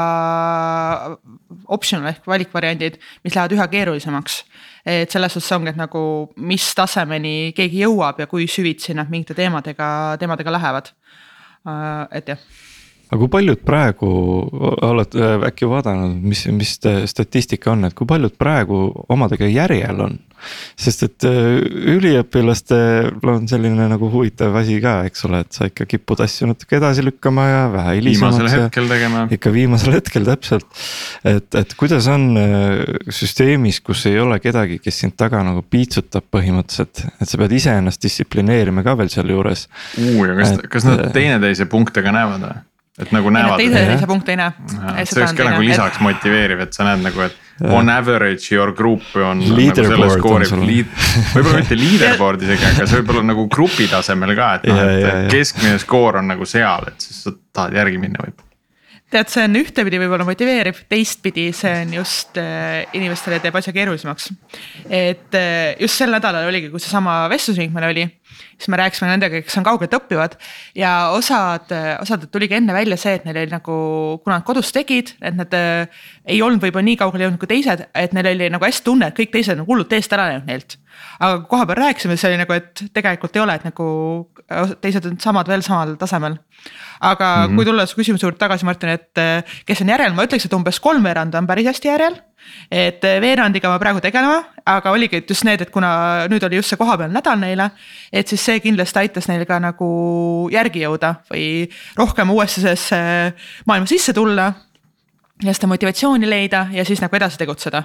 [1.74, 4.44] optional ehk valikvariandid, mis lähevad üha keerulisemaks.
[4.86, 6.04] et selles suhtes ongi, et nagu
[6.36, 10.92] mis tasemeni keegi jõuab ja kui süvitsi nad mingite teemadega, teemadega lähevad.
[11.64, 12.40] Äh, et jah
[13.14, 14.10] aga kui paljud praegu
[14.90, 16.76] oled äh, äkki vaadanud, mis, mis
[17.12, 20.18] statistika on, et kui paljud praegu omadega järjel on?
[20.80, 21.60] Sest et äh,
[21.96, 26.78] üliõpilastel on selline nagu huvitav asi ka, eks ole, et sa ikka kipud asju natuke
[26.80, 28.40] edasi lükkama ja vähe hilisemaks.
[28.40, 29.26] viimasel hetkel tegema.
[29.38, 30.68] ikka viimasel hetkel täpselt,
[31.34, 32.84] et, et kuidas on äh,
[33.14, 38.04] süsteemis, kus ei ole kedagi, kes sind taga nagu piitsutab põhimõtteliselt, et sa pead iseennast
[38.04, 39.68] distsiplineerima ka veel sealjuures.
[39.98, 42.62] ja kas, kas nad teineteise punkte ka näevad või?
[43.02, 43.58] et nagu näevad.
[43.62, 44.52] teise, teise punkti ei näe.
[45.06, 49.04] see oleks ka nagu lisaks motiveeriv, et sa näed nagu, et on average your group
[49.16, 49.44] on.
[50.56, 50.70] nagu
[51.36, 55.30] võib-olla mitte leaderboard isegi, aga see võib olla nagu grupi tasemel ka, et noh, et
[55.34, 58.42] keskmine skoor on nagu seal, et siis sa tahad järgi minna võib
[59.14, 64.32] tead, see on ühtepidi võib-olla motiveeriv, teistpidi see on just äh, inimestele teeb asja keerulisemaks.
[64.90, 68.06] et äh, just sel nädalal oligi, kui seesama vestlusring meil oli,
[68.58, 70.38] siis me rääkisime nendega, kes on kaugelt õppivad
[70.78, 73.78] ja osad, osadelt tuligi enne välja see, et neil oli nagu,
[74.24, 77.86] kuna nad kodus tegid, et nad äh, ei olnud võib-olla nii kaugele jõudnud kui teised,
[77.94, 80.78] et neil oli nagu hästi tunne, et kõik teised on hullult eest ära läinud neilt.
[81.20, 83.88] Aga kui kohapeal rääkisime, siis oli nagu, et tegelikult ei ole, et nagu
[84.82, 86.38] teised on samad veel samal tasemel
[87.04, 87.56] aga mm -hmm.
[87.56, 90.54] kui tulla su küsimuse juurde tagasi, Martin, et eh, kes on järel, ma ütleks, et
[90.54, 92.22] umbes kolmveerand on päris hästi järel.
[92.72, 96.70] et eh, veerandiga ma praegu tegelema, aga oligi just need, et kuna nüüd oli just
[96.70, 97.72] see kohapealne nädal neile.
[98.12, 103.34] et siis see kindlasti aitas neil ka nagu järgi jõuda või rohkem uuesti sellesse
[103.66, 104.54] maailma sisse tulla
[105.44, 107.84] ja seda motivatsiooni leida ja siis nagu edasi tegutseda.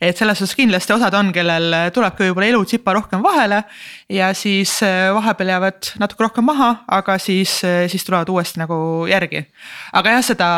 [0.00, 3.62] et selles suhtes kindlasti osad on, kellel tuleb ka võib-olla elu tsipa rohkem vahele
[4.08, 9.06] ja siis äh, vahepeal jäävad natuke rohkem maha, aga siis, äh, siis tulevad uuesti nagu
[9.08, 9.42] järgi.
[9.92, 10.48] aga jah, seda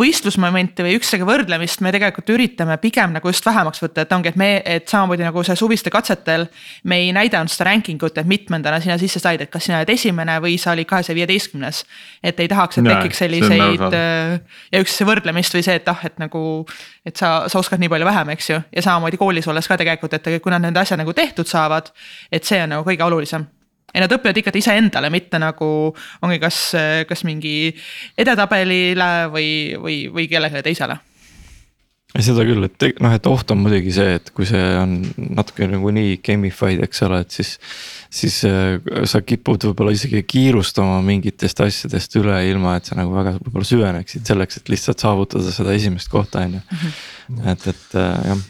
[0.00, 4.40] võistlusmomenti või üksteisega võrdlemist me tegelikult üritame pigem nagu just vähemaks võtta, et ongi, et
[4.40, 6.46] me, et samamoodi nagu see suviste katsetel.
[6.84, 9.92] me ei näidanud seda ranking ut, et mitmendana sina sisse said, et kas sina oled
[9.92, 11.84] esimene või sa olid kahesaja viieteistkümnes.
[12.22, 14.40] et ei tahaks, et tekiks selliseid äh,
[14.72, 16.64] ja üks võrdlemist või see, et ah, et nagu,
[17.06, 18.60] et sa, sa oskad nii palju vähem, eks ju.
[18.76, 21.92] ja samamoodi koolis olles ka tegelikult, et kui nad nende asja nagu tehtud saavad,
[22.32, 23.46] et see on nagu kõige olulisem
[23.94, 25.68] ja nad õpivad ikkagi iseendale, mitte nagu
[26.26, 26.60] ongi kas,
[27.08, 27.70] kas mingi
[28.18, 29.50] edetabelile või,
[29.80, 30.98] või, või kellelegi teisele
[32.14, 34.94] seda küll, et noh, et oht on muidugi see, et kui see on
[35.36, 37.56] natuke nagu nii gamified, eks ole, et siis.
[38.16, 38.78] siis äh,
[39.10, 44.30] sa kipud võib-olla isegi kiirustama mingitest asjadest üle, ilma et sa nagu väga võib-olla süveneksid
[44.30, 46.62] selleks, et lihtsalt saavutada seda esimest kohta, on ju.
[46.70, 47.48] Mhm.
[47.52, 48.46] et, et äh, jah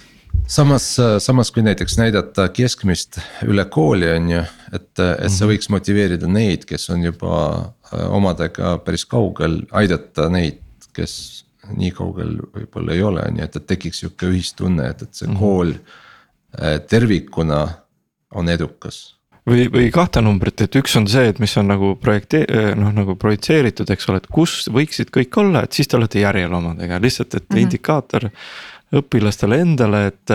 [0.47, 4.43] samas, samas kui näiteks näidata keskmist üle kooli, on ju,
[4.73, 5.51] et, et see mhm.
[5.53, 10.61] võiks motiveerida neid, kes on juba äh, omadega päris kaugel, aidata neid,
[10.97, 15.29] kes nii kaugel võib-olla ei ole, nii et, et tekiks sihuke ühistunne, et, et see
[15.29, 15.39] -hmm.
[15.39, 17.67] kool äh, tervikuna
[18.35, 22.45] on edukas või, või kahte numbrit, et üks on see, et mis on nagu projekti-,
[22.47, 26.23] äh, noh nagu projitseeritud, eks ole, et kus võiksid kõik olla, et siis te olete
[26.23, 27.63] järjel omadega, lihtsalt, et mm -hmm.
[27.63, 28.31] indikaator
[29.01, 30.35] õpilastele endale, et.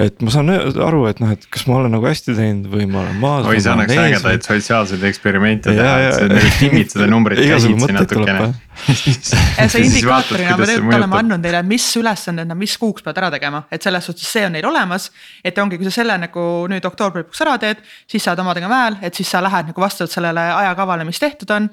[0.00, 3.02] et ma saan aru, et noh, et kas ma olen nagu hästi teinud või ma
[3.04, 3.48] olen maas.
[3.50, 8.50] oi, see annaks ägedaid sotsiaalseid eksperimente teha, et sa nagu timmid seda numbrit käsitsi natukene.
[9.70, 13.64] see indikaatorina me tegelikult oleme andnud neile, mis ülesanded nad mis kuuks peavad ära tegema,
[13.72, 15.10] et selles suhtes see on neil olemas.
[15.44, 18.98] et ongi, kui sa selle nagu nüüd oktoobri lõpuks ära teed, siis saad omadega mäel,
[19.02, 21.70] et siis sa lähed nagu vastavalt sellele ajakavale, mis tehtud on.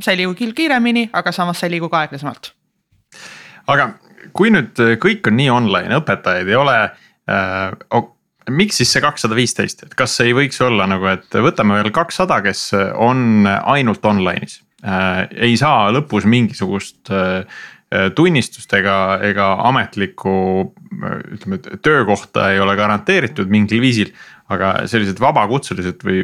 [0.00, 2.52] sa ei liigu kiiremini, aga samas sa ei liigu ka aeglasemalt.
[3.66, 3.92] aga
[4.36, 8.02] kui nüüd kõik on nii online, õpetajaid ei ole äh,
[8.50, 12.40] miks siis see kakssada viisteist, et kas ei võiks olla nagu, et võtame veel kakssada,
[12.44, 15.26] kes on ainult online'is äh,.
[15.48, 17.44] ei saa lõpus mingisugust äh,
[17.88, 20.32] tunnistust ega, ega ametlikku
[21.32, 24.12] ütleme, töökohta ei ole garanteeritud mingil viisil.
[24.48, 26.22] aga sellised vabakutselised või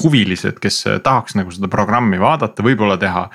[0.00, 3.26] huvilised, kes tahaks nagu seda programmi vaadata, võib-olla teha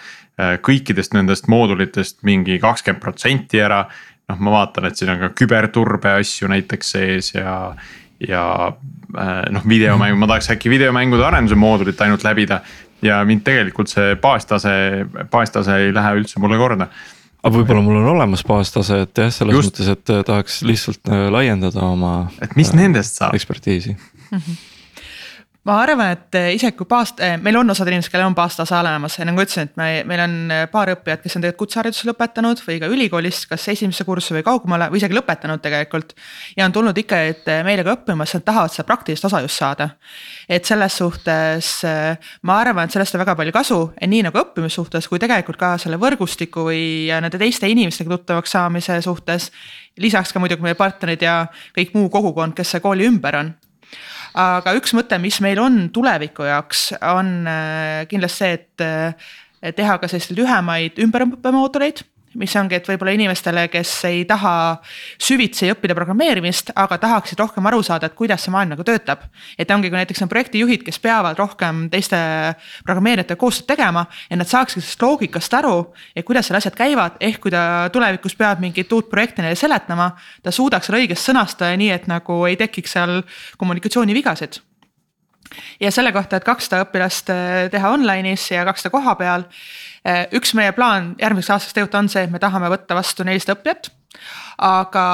[0.65, 3.84] kõikidest nendest moodulitest mingi kakskümmend protsenti ära
[4.32, 7.56] noh, ma vaatan, et siin on ka küberturbe asju näiteks sees ja,
[8.24, 12.62] ja äh, noh, videomäng, ma tahaks äkki videomängude arenduse moodulit ainult läbida.
[13.02, 14.72] ja mind tegelikult see baastase,
[15.32, 16.88] baastase ei lähe üldse mulle korda
[17.42, 19.72] aga võib-olla mul on olemas baastase, et jah, selles Just.
[19.72, 22.16] mõttes, et äh, tahaks lihtsalt äh, laiendada oma.
[22.42, 23.38] et mis nendest saab?
[23.38, 24.38] ekspertiisi mm.
[24.38, 24.68] -hmm
[25.64, 28.74] ma arvan, et eh, isegi kui baast-, eh, meil on osad inimesed, kellel on baastase
[28.74, 31.68] olemas ja nagu ma ütlesin, et me, meil on eh, paar õppijat, kes on tegelikult
[31.68, 36.16] kutsehariduse lõpetanud või ka ülikoolist, kas esimesse kursuse või kaugemale või isegi lõpetanud tegelikult.
[36.57, 39.62] ja on tulnud ikka, et meile ka õppima, sest nad tahavad seda praktilist osa just
[39.62, 39.89] saada.
[40.49, 41.72] et selles suhtes
[42.41, 45.76] ma arvan, et sellest on väga palju kasu, nii nagu õppimise suhtes, kui tegelikult ka
[45.78, 46.84] selle võrgustiku või
[47.14, 49.51] nende teiste inimestega tuttavaks saamise suhtes.
[49.97, 51.43] lisaks ka muidugi meie partnerid ja
[51.78, 53.59] kõik muu kogukond, kes kooli ümber on
[54.38, 59.98] aga üks mõte, mis meil on tuleviku jaoks, on äh, kindlasti see, et äh, teha
[60.02, 62.06] ka selliseid lühemaid ümberõppemooduleid
[62.40, 64.54] mis ongi, et võib-olla inimestele, kes ei taha
[65.22, 69.26] süvitsi õppida programmeerimist, aga tahaksid rohkem aru saada, et kuidas see maailm nagu töötab.
[69.58, 72.18] et ongi, kui näiteks on projektijuhid, kes peavad rohkem teiste
[72.86, 77.42] programmeerijatega koostööd tegema, et nad saaksid sellest loogikast aru, et kuidas seal asjad käivad, ehk
[77.44, 80.12] kui ta tulevikus peab mingit uut projekti neile seletama,
[80.44, 83.22] ta suudaks selle õigesti sõnastada nii, et nagu ei tekiks seal
[83.58, 84.62] kommunikatsioonivigasid
[85.82, 87.32] ja selle kohta, et kakssada õpilast
[87.72, 89.91] teha online'is ja kakssada koha peal Äh,
[90.34, 93.91] üks meie plaan järgmiseks aastaks tegelikult on see, et me tahame võtta vastu nelisada õppijat
[94.62, 95.06] aga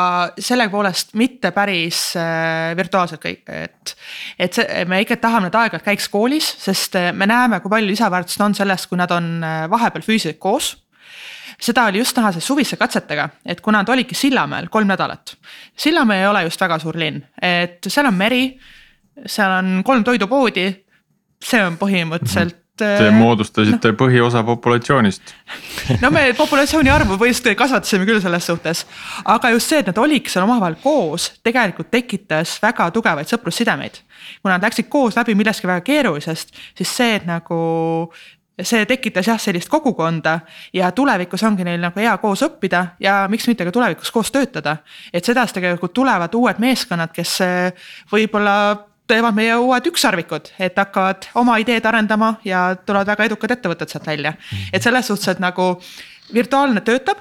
[0.42, 3.94] sellegipoolest mitte päris äh, virtuaalselt kõik, et.
[4.40, 7.92] et see, me ikka tahame, et aeg-ajalt käiks koolis, sest äh, me näeme, kui palju
[7.94, 9.38] lisaväärtust on sellest, kui nad on
[9.72, 10.74] vahepeal füüsiliselt koos
[11.58, 15.34] seda oli just näha siis suviste katsetega, et kuna nad olidki Sillamäel kolm nädalat.
[15.78, 18.44] Sillamäe ei ole just väga suur linn, et seal on meri,
[19.26, 20.68] seal on kolm toidupoodi.
[21.38, 25.34] see on põhimõtteliselt Te moodustasite no, põhiosa populatsioonist.
[26.04, 28.86] no me populatsiooni arvu põhimõtteliselt kasvatasime küll selles suhtes,
[29.26, 34.02] aga just see, et nad olidki seal omavahel koos, tegelikult tekitas väga tugevaid sõprussidemeid.
[34.42, 37.60] kui nad läksid koos läbi millestki väga keerulisest, siis see, et nagu
[38.58, 40.40] see tekitas jah, sellist kogukonda
[40.74, 44.78] ja tulevikus ongi neil nagu hea koos õppida ja miks mitte ka tulevikus koos töötada.
[45.14, 47.38] et sedasi tegelikult tulevad uued meeskonnad, kes
[48.12, 48.56] võib-olla
[49.08, 54.08] teevad meie uued ükssarvikud, et hakkavad oma ideed arendama ja tulevad väga edukad ettevõtted sealt
[54.08, 54.34] välja.
[54.74, 55.76] et selles suhtes, et nagu
[56.34, 57.18] virtuaalne töötab.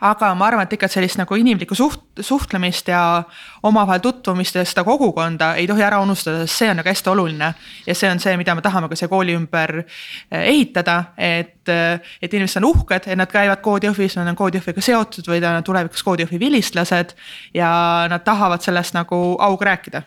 [0.00, 3.22] aga ma arvan, et ikka sellist nagu inimlikku suht-, suhtlemist ja
[3.62, 7.52] omavahel tutvumist ja seda kogukonda ei tohi ära unustada, sest see on nagu hästi oluline.
[7.86, 12.00] ja see on see, mida me tahame ka siia kooli ümber eh, ehitada, et, eh,
[12.22, 15.66] et inimesed on uhked, et nad käivad koodijõhvis, nad on koodijõhviga seotud või nad on
[15.66, 17.14] tulevikus koodijõhvi vilistlased.
[17.54, 20.02] ja nad tahavad sellest nagu auga rääkida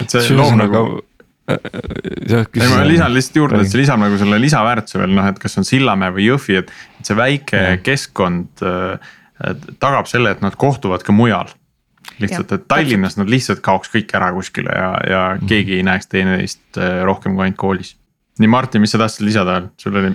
[0.00, 0.82] et see loob nagu
[1.50, 5.28] äh, äh, ei, ma lisan lihtsalt juurde, et see lisab nagu selle lisaväärtuse veel noh,
[5.30, 7.80] et kas on Sillamäe või Jõhvi, et, et see väike ja.
[7.84, 9.12] keskkond äh,
[9.82, 11.52] tagab selle, et nad kohtuvad ka mujal.
[12.20, 15.46] lihtsalt, et Tallinnas nad lihtsalt kaoks kõik ära kuskile ja, ja mm.
[15.48, 17.94] keegi ei näeks teineteist rohkem kui ainult koolis.
[18.40, 20.12] nii Martin, mis sa tahtsid lisada veel, sul oli?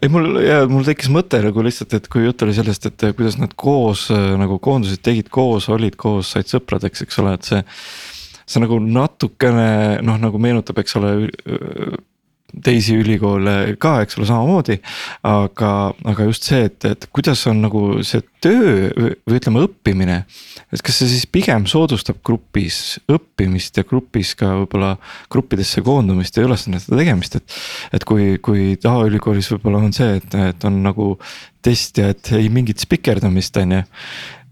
[0.00, 3.36] ei mul ja mul tekkis mõte nagu lihtsalt, et kui jutt oli sellest, et kuidas
[3.38, 7.60] nad koos nagu koondusid, tegid koos, olid koos, said sõpradeks, eks ole, et see
[8.46, 11.12] see nagu natukene noh, nagu meenutab, eks ole
[12.60, 14.78] teisi ülikoole ka, eks ole, samamoodi.
[15.26, 15.70] aga,
[16.12, 20.18] aga just see, et, et kuidas on nagu see töö või ütleme, õppimine.
[20.72, 24.96] et kas see siis pigem soodustab grupis õppimist ja grupis ka võib-olla
[25.32, 27.56] gruppidesse koondumist ja ülesannete tegemist, et.
[27.96, 31.14] et kui, kui tavaülikoolis võib-olla on see, et, et on nagu
[31.62, 33.82] test ja et ei mingit spikerdamist, on ju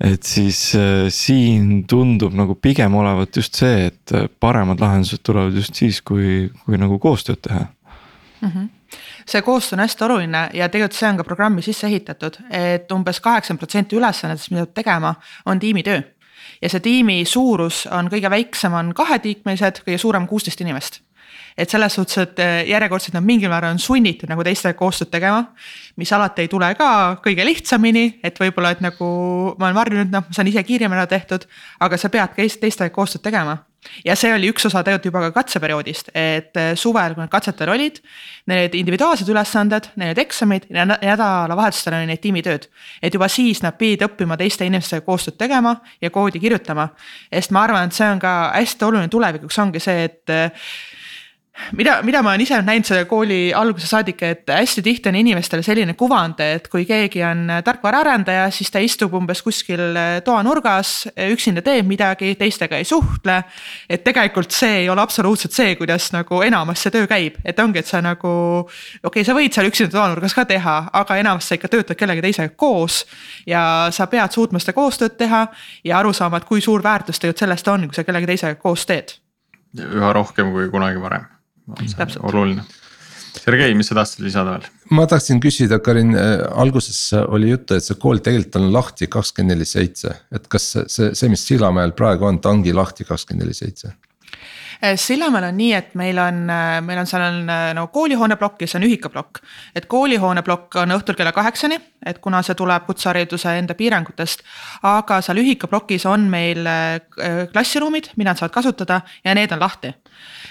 [0.01, 5.57] et siis äh, siin tundub nagu pigem olevat just see, et äh, paremad lahendused tulevad
[5.57, 8.49] just siis, kui, kui nagu koostööd teha mm.
[8.49, 8.69] -hmm
[9.31, 13.21] see koostöö on hästi oluline ja tegelikult see on ka programmi sisse ehitatud, et umbes
[13.21, 15.15] kaheksakümmend protsenti ülesannetest, mida peab tegema,
[15.47, 16.01] on tiimitöö.
[16.63, 21.01] ja see tiimi suurus on kõige väiksem on kahetiikmelised, kõige suurem kuusteist inimest
[21.57, 25.45] et selles suhtes, et eh, järjekordselt nad mingil määral on sunnitud nagu teistega koostööd tegema.
[25.97, 29.09] mis alati ei tule ka kõige lihtsamini, et võib-olla, et nagu
[29.59, 31.45] ma olen harjunud, noh, ma saan ise kiiremini tehtud,
[31.81, 33.59] aga sa pead ka teistega koostööd tegema
[34.05, 37.73] ja see oli üks osa tegelikult juba ka katseperioodist, et eh, suvel, kui need katsetel
[37.73, 38.01] olid,
[38.51, 42.69] need individuaalsed ülesanded, need eksamid ja nädalavahetustel oli need tiimitööd.
[43.03, 46.89] et juba siis nad pidid õppima teiste inimestega koostööd tegema ja koodi kirjutama.
[47.33, 50.51] sest ma arvan, et see on ka hästi oluline tulevikuks ongi see, et eh,
[51.73, 55.63] mida, mida ma olen ise näinud selle kooli alguse saadik, et hästi tihti on inimestel
[55.67, 60.95] selline kuvand, et kui keegi on tarkvaraarendaja, siis ta istub umbes kuskil toanurgas,
[61.31, 63.43] üksinda teeb midagi, teistega ei suhtle.
[63.89, 67.81] et tegelikult see ei ole absoluutselt see, kuidas nagu enamus see töö käib, et ongi,
[67.81, 68.29] et sa nagu.
[69.03, 72.25] okei okay,, sa võid seal üksinda toanurgas ka teha, aga enamus sa ikka töötad kellegi
[72.29, 73.05] teisega koos.
[73.47, 75.47] ja sa pead suutma seda koostööd teha
[75.85, 78.87] ja aru saama, et kui suur väärtus tegelikult sellest on, kui sa kellegi teisega koos
[78.87, 79.19] teed.
[79.77, 81.40] üha rohkem kui kunagi varem
[82.23, 82.65] oluline.
[83.39, 84.69] Sergei, mis sa tahtsid lisada veel?
[84.97, 89.55] ma tahtsin küsida, Karin, äh, alguses oli juttu, et see kool tegelikult on lahti kakskümmend
[89.55, 93.55] neli seitse, et kas see, see, mis Sillamäel praegu on, ta ongi lahti kakskümmend neli
[93.57, 93.93] seitse?
[94.83, 98.71] Äh, Sillamäel on nii, et meil on, äh, meil on seal nagu koolihoone plokk ja
[98.71, 99.43] siis on ühikaplokk.
[99.75, 104.43] et koolihoone plokk on õhtul kella kaheksani, et kuna see tuleb kutsehariduse enda piirangutest.
[104.83, 106.67] aga seal ühikaplokis on meil
[107.53, 109.95] klassiruumid, mida nad saavad kasutada ja need on lahti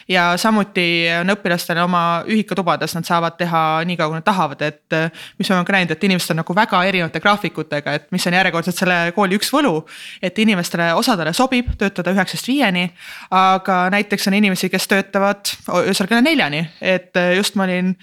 [0.09, 4.97] ja samuti on õpilastel oma ühikatubades, nad saavad teha nii kaua, kui nad tahavad, et.
[5.37, 8.37] mis me oleme ka näinud, et inimesed on nagu väga erinevate graafikutega, et mis on
[8.39, 9.83] järjekordselt selle kooli üks võlu.
[10.21, 12.87] et inimestele, osadele sobib töötada üheksast viieni,
[13.31, 15.53] aga näiteks on inimesi, kes töötavad
[15.83, 17.95] öösel kella neljani, et just ma olin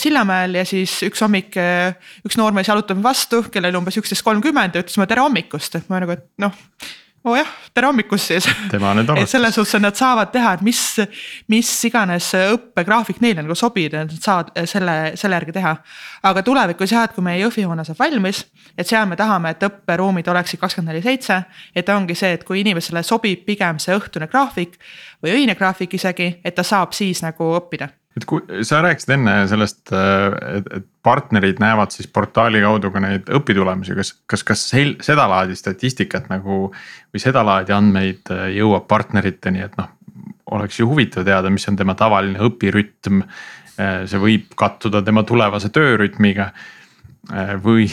[0.00, 1.58] Sillamäel ja siis üks hommik
[2.24, 5.90] üks noormees jalutab vastu, kellel oli umbes üksteist kolmkümmend ja ütles mulle tere hommikust, et
[5.92, 6.56] ma nagu, et noh
[7.24, 8.46] oo oh jah, tere hommikust siis.
[9.16, 10.80] et selles suhtes, nad saavad teha, et mis,
[11.48, 15.72] mis iganes õppegraafik neile nagu sobib, et nad saavad selle, selle järgi teha.
[16.30, 18.44] aga tulevikus jah, et kui meie Jõhvi hoone saab valmis,
[18.76, 21.40] et seal me tahame, et õpperuumid oleksid kakskümmend neli seitse.
[21.74, 24.76] et ongi see, et kui inimesele sobib pigem see õhtune graafik
[25.24, 29.34] või öine graafik isegi, et ta saab siis nagu õppida et kui sa rääkisid enne
[29.50, 34.94] sellest, et, et partnerid näevad siis portaali kaudu ka neid õpitulemusi, kas, kas, kas sel,
[35.02, 36.68] sedalaadi statistikat nagu.
[37.14, 39.90] või sedalaadi andmeid äh, jõuab partneriteni, et noh,
[40.54, 43.22] oleks ju huvitav teada, mis on tema tavaline õpirütm.
[43.74, 46.50] Äh, see võib kattuda tema tulevase töörütmiga
[47.32, 47.90] äh, või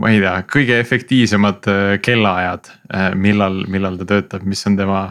[0.00, 1.66] ma ei tea, kõige efektiivsemad
[2.00, 2.70] kellaajad,
[3.20, 5.10] millal, millal ta töötab, mis on tema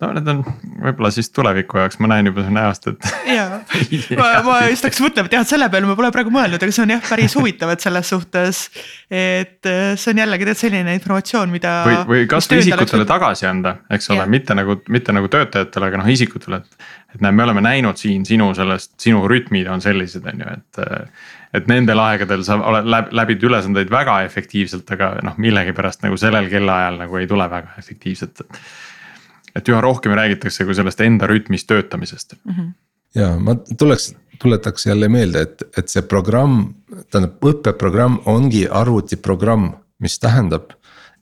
[0.00, 0.40] no need on
[0.80, 3.08] võib-olla siis tuleviku jaoks, ma näen juba su näost, et.
[3.28, 3.46] ja,
[4.20, 6.76] ma, ma just hakkasin mõtlema, et jah, et selle peale ma pole praegu mõelnud, aga
[6.76, 8.62] see on jah, päris huvitav, et selles suhtes.
[9.10, 11.74] et äh, see on jällegi tead selline informatsioon, mida.
[11.88, 13.12] või, või kasvõi isikutele oleks...
[13.12, 16.88] tagasi anda, eks ole, mitte nagu, mitte nagu töötajatele, aga noh isikutele, et.
[17.16, 20.86] et näe, me oleme näinud siin sinu sellest, sinu rütmid on sellised, on ju, et
[21.50, 27.00] et nendel aegadel sa oled läbid ülesandeid väga efektiivselt, aga noh, millegipärast nagu sellel kellaajal
[27.00, 28.60] nagu ei tule väga efektiivselt et
[29.68, 32.52] üha rohkem räägitakse kui sellest enda rütmis töötamisest mm.
[32.54, 32.72] -hmm.
[33.14, 36.74] ja ma tuleks, tuletaks jälle meelde, et, et see programm,
[37.10, 40.72] tähendab õppeprogramm ongi arvutiprogramm, mis tähendab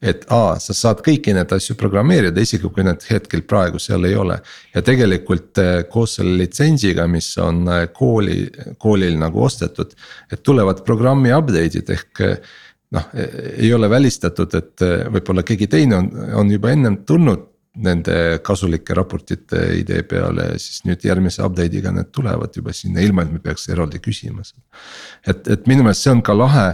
[0.02, 4.14] et A, sa saad kõiki neid asju programmeerida, isegi kui need hetkel praegu seal ei
[4.18, 4.38] ole.
[4.74, 8.38] ja tegelikult eh, koos selle litsentsiga, mis on eh, kooli,
[8.78, 9.94] koolil nagu ostetud,
[10.30, 12.24] et tulevad programmi update'id ehk.
[12.28, 12.40] Eh,
[12.88, 16.06] noh, ei ole välistatud, et võib-olla keegi teine on,
[16.40, 17.42] on juba ennem tulnud
[17.84, 23.32] nende kasulike raportite idee peale, siis nüüd järgmise update'iga need tulevad juba sinna, ilma et
[23.34, 24.46] me peaks eraldi küsima.
[25.26, 26.68] et, et minu meelest see on ka lahe,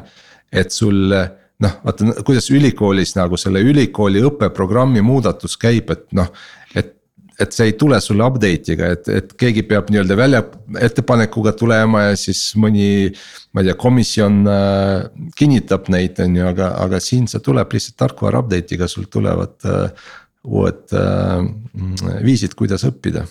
[0.53, 6.31] et sul noh, vaata kuidas ülikoolis nagu selle ülikooli õppeprogrammi muudatus käib, et noh,
[6.75, 6.95] et
[7.41, 10.43] et see ei tule sulle update'iga, et, et keegi peab nii-öelda välja
[10.87, 13.11] ettepanekuga tulema ja siis mõni.
[13.55, 17.99] ma ei tea, komisjon äh, kinnitab neid, on ju, aga, aga siin see tuleb lihtsalt
[18.03, 20.07] tarkvara update'iga, sul tulevad äh,
[20.45, 23.25] uued äh, viisid, kuidas õppida.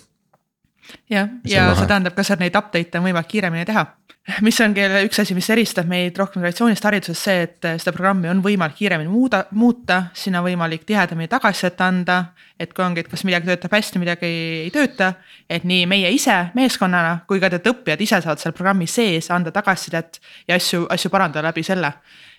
[1.10, 3.86] jah, ja see tähendab ka, et neid update'e on võimalik kiiremini teha.
[4.46, 8.40] mis ongi üks asi, mis eristab meid rohkem traditsioonilist haridusest, see, et seda programmi on
[8.44, 12.18] võimalik kiiremini muuda, muuta, sinna on võimalik tihedamini tagasisidet anda.
[12.58, 14.28] et kui ongi, et kas midagi töötab hästi, midagi
[14.64, 15.14] ei tööta,
[15.50, 19.50] et nii meie ise meeskonnana kui ka tead õppijad ise saavad seal programmi sees anda
[19.52, 21.90] tagasisidet ja asju, asju parandada läbi selle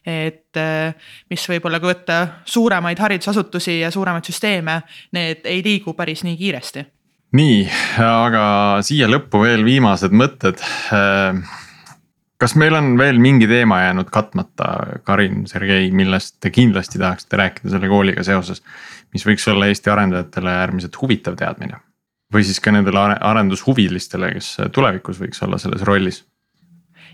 [0.06, 0.95] et äh,
[1.30, 4.82] mis võib-olla kui võtta suuremaid haridusasutusi ja suuremaid süsteeme,
[5.18, 6.86] need ei liigu päris nii kiiresti
[7.36, 7.62] nii,
[8.06, 8.45] aga
[8.86, 10.62] siia lõppu veel viimased mõtted.
[12.41, 17.74] kas meil on veel mingi teema jäänud katmata, Karin, Sergei, millest te kindlasti tahaksite rääkida
[17.74, 18.64] selle kooliga seoses?
[19.16, 21.80] mis võiks olla Eesti arendajatele äärmiselt huvitav teadmine
[22.34, 26.24] või siis ka nendele arendushuvilistele, kes tulevikus võiks olla selles rollis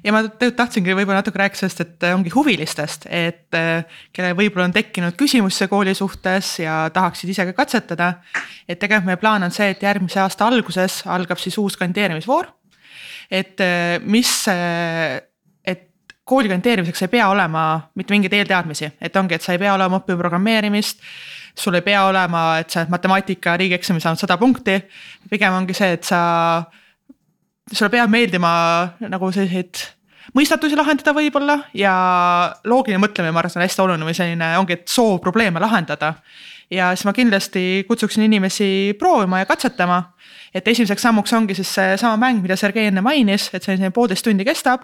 [0.04, 3.58] ja ma tegelikult tahtsingi võib-olla natuke rääkida sellest, et ongi huvilistest, et
[4.14, 8.14] kellel võib-olla on tekkinud küsimusi kooli suhtes ja tahaksid ise ka katsetada.
[8.68, 12.48] et tegelikult meie plaan on see, et järgmise aasta alguses algab siis uus kandideerimisvoor.
[13.32, 13.62] et
[14.04, 14.32] mis,
[15.66, 15.86] et
[16.24, 20.02] kooli kandideerimiseks ei pea olema mitte mingeid eelteadmisi, et ongi, et sa ei pea olema
[20.02, 21.06] õppinud programmeerimist
[21.56, 24.78] sul ei pea olema, et sa oled matemaatika riigieksamil saanud sada punkti.
[25.30, 26.64] pigem ongi see, et sa,
[27.72, 28.52] sulle peab meeldima
[29.10, 29.82] nagu selliseid
[30.38, 31.94] mõistatusi lahendada võib-olla ja
[32.68, 36.14] loogiline mõtlemine, ma arvan, on hästi oluline või selline ongi, et soov probleeme lahendada.
[36.72, 40.14] ja siis ma kindlasti kutsuksin inimesi proovima ja katsetama.
[40.54, 44.24] et esimeseks sammuks ongi siis seesama mäng, mida Sergei enne mainis, et see selline poolteist
[44.24, 44.82] tundi kestab.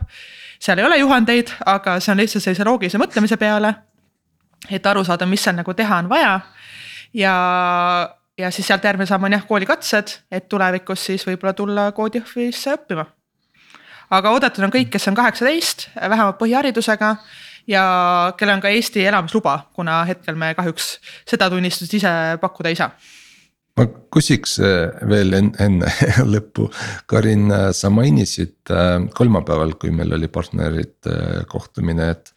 [0.59, 3.75] seal ei ole juhendeid, aga see on lihtsalt sellise loogilise mõtlemise peale.
[4.69, 6.41] et aru saada, mis seal nagu teha on vaja
[7.13, 7.35] ja,
[8.37, 13.05] ja siis sealt järgmine samm on jah, koolikatsed, et tulevikus siis võib-olla tulla koodijõhvisse õppima.
[14.09, 17.15] aga oodatud on kõik, kes on kaheksateist, vähemalt põhiharidusega
[17.67, 17.85] ja
[18.37, 22.11] kellel on ka Eesti elamisluba, kuna hetkel me kahjuks seda tunnistust ise
[22.41, 22.91] pakkuda ei saa
[23.77, 25.91] ma küsiks äh, veel enne
[26.33, 26.69] lõppu,
[27.09, 32.33] Karin, äh, sa mainisid äh, kolmapäeval, kui meil oli partnerite kohtumine, et.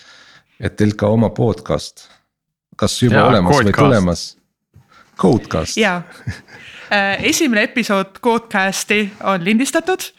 [0.61, 2.05] et teil ka oma podcast,
[2.77, 4.27] kas juba ja, olemas või tulemas?
[5.21, 5.77] Codecast.
[5.81, 6.03] jaa,
[6.91, 10.11] äh, esimene episood Codecasti on lindistatud.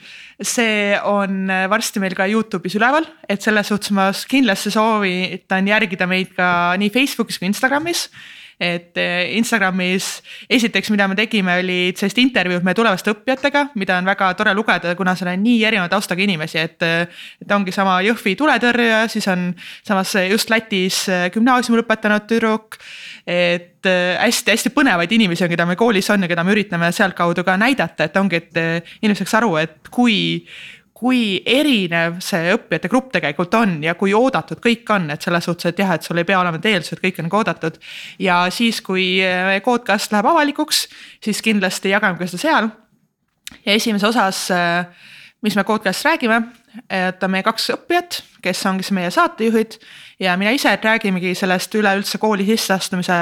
[0.42, 6.08] See on äh, varsti meil ka Youtube'is üleval, et selles suhtes ma kindlasti soovitan järgida
[6.10, 8.08] meid ka nii Facebookis kui Instagramis
[8.62, 10.08] et eh, Instagramis
[10.50, 14.94] esiteks, mida me tegime, olid sellised intervjuud meie tulevaste õppijatega, mida on väga tore lugeda,
[15.00, 16.86] kuna seal on nii erineva taustaga inimesi, et.
[17.42, 19.50] et ongi sama Jõhvi tuletõrjuja, siis on
[19.88, 22.78] samas just Lätis eh, gümnaasiumi lõpetanud tüdruk.
[23.26, 27.44] et hästi-hästi eh, põnevaid inimesi on, keda meil koolis on ja keda me üritame sealtkaudu
[27.48, 28.62] ka näidata, et ongi, et
[29.02, 30.46] inimesed saaks aru, et kui
[31.02, 35.72] kui erinev see õppijate grupp tegelikult on ja kui oodatud kõik on, et selles suhtes,
[35.72, 37.80] et jah, et sul ei pea olema eeldused, kõik on nagu oodatud.
[38.22, 39.18] ja siis, kui
[39.66, 40.86] Codecast läheb avalikuks,
[41.24, 42.70] siis kindlasti jagame ka seda seal.
[43.66, 44.44] ja esimeses osas,
[45.42, 46.44] mis me Codecast räägime,
[46.90, 49.80] et on meie kaks õppijat, kes ongi siis meie saatejuhid
[50.22, 53.18] ja mina ise räägimegi sellest üleüldse kooli sisseastumise,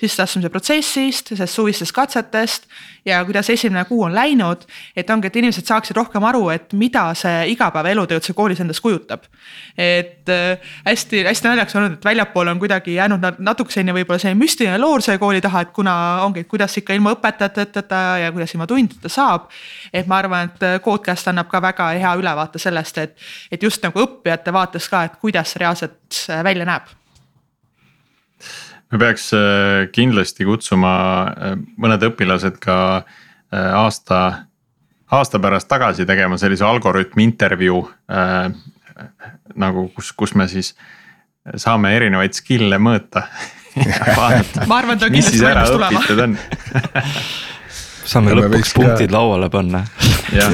[0.00, 2.68] sisseastumise protsessist, sellest suvistest katsetest
[3.08, 4.66] ja kuidas esimene kuu on läinud.
[4.96, 9.24] et ongi, et inimesed saaksid rohkem aru, et mida see igapäevaelutöö üldse koolis endast kujutab.
[9.78, 10.28] et
[10.84, 15.02] hästi-hästi äh, naljakas olnud, et väljapoole on kuidagi jäänud natuke selline võib-olla selline müstiline loor
[15.02, 19.08] selle kooli taha, et kuna ongi, et kuidas ikka ilma õpetajateta ja kuidas ilma tundideta
[19.08, 19.48] saab.
[19.92, 22.67] et ma arvan, et Codecast annab ka väga hea ülevaate sellest,
[23.02, 23.16] et,
[23.52, 25.98] et just nagu õppijate vaates ka, et kuidas see reaalselt
[26.30, 26.82] Äh, välja näeb?
[28.92, 30.92] me peaks äh, kindlasti kutsuma
[31.28, 32.76] äh, mõned õpilased ka
[33.48, 34.18] aasta,
[35.08, 37.80] aasta pärast tagasi tegema sellise algoritmi intervjuu
[38.12, 38.50] äh,.
[39.56, 40.74] nagu kus, kus me siis
[41.56, 43.24] saame erinevaid skill'e mõõta
[44.68, 46.36] ma arvan, ta on kindlasti valmis tulema
[48.08, 49.16] saame lõpuks punktid ka...
[49.16, 49.84] lauale panna.
[50.32, 50.52] Jah,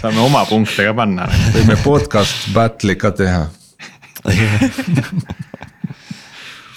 [0.00, 1.28] saame oma punkte ka panna.
[1.56, 3.46] võime podcast battle'i ka teha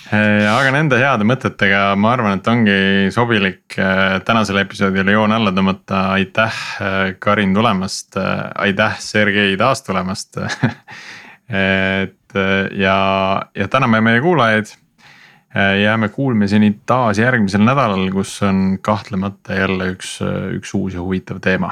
[0.10, 2.78] Äh, aga nende heade mõtetega ma arvan, et ongi
[3.14, 10.40] sobilik äh, tänasele episoodile joon alla tõmmata, aitäh äh, Karin tulemast, aitäh Sergei taas tulemast
[12.02, 12.38] et
[12.74, 12.98] ja,
[13.54, 14.74] ja täname meie kuulajaid.
[15.82, 20.20] jääme kuulmiseni taas järgmisel nädalal, kus on kahtlemata jälle üks,
[20.58, 21.72] üks uus ja huvitav teema.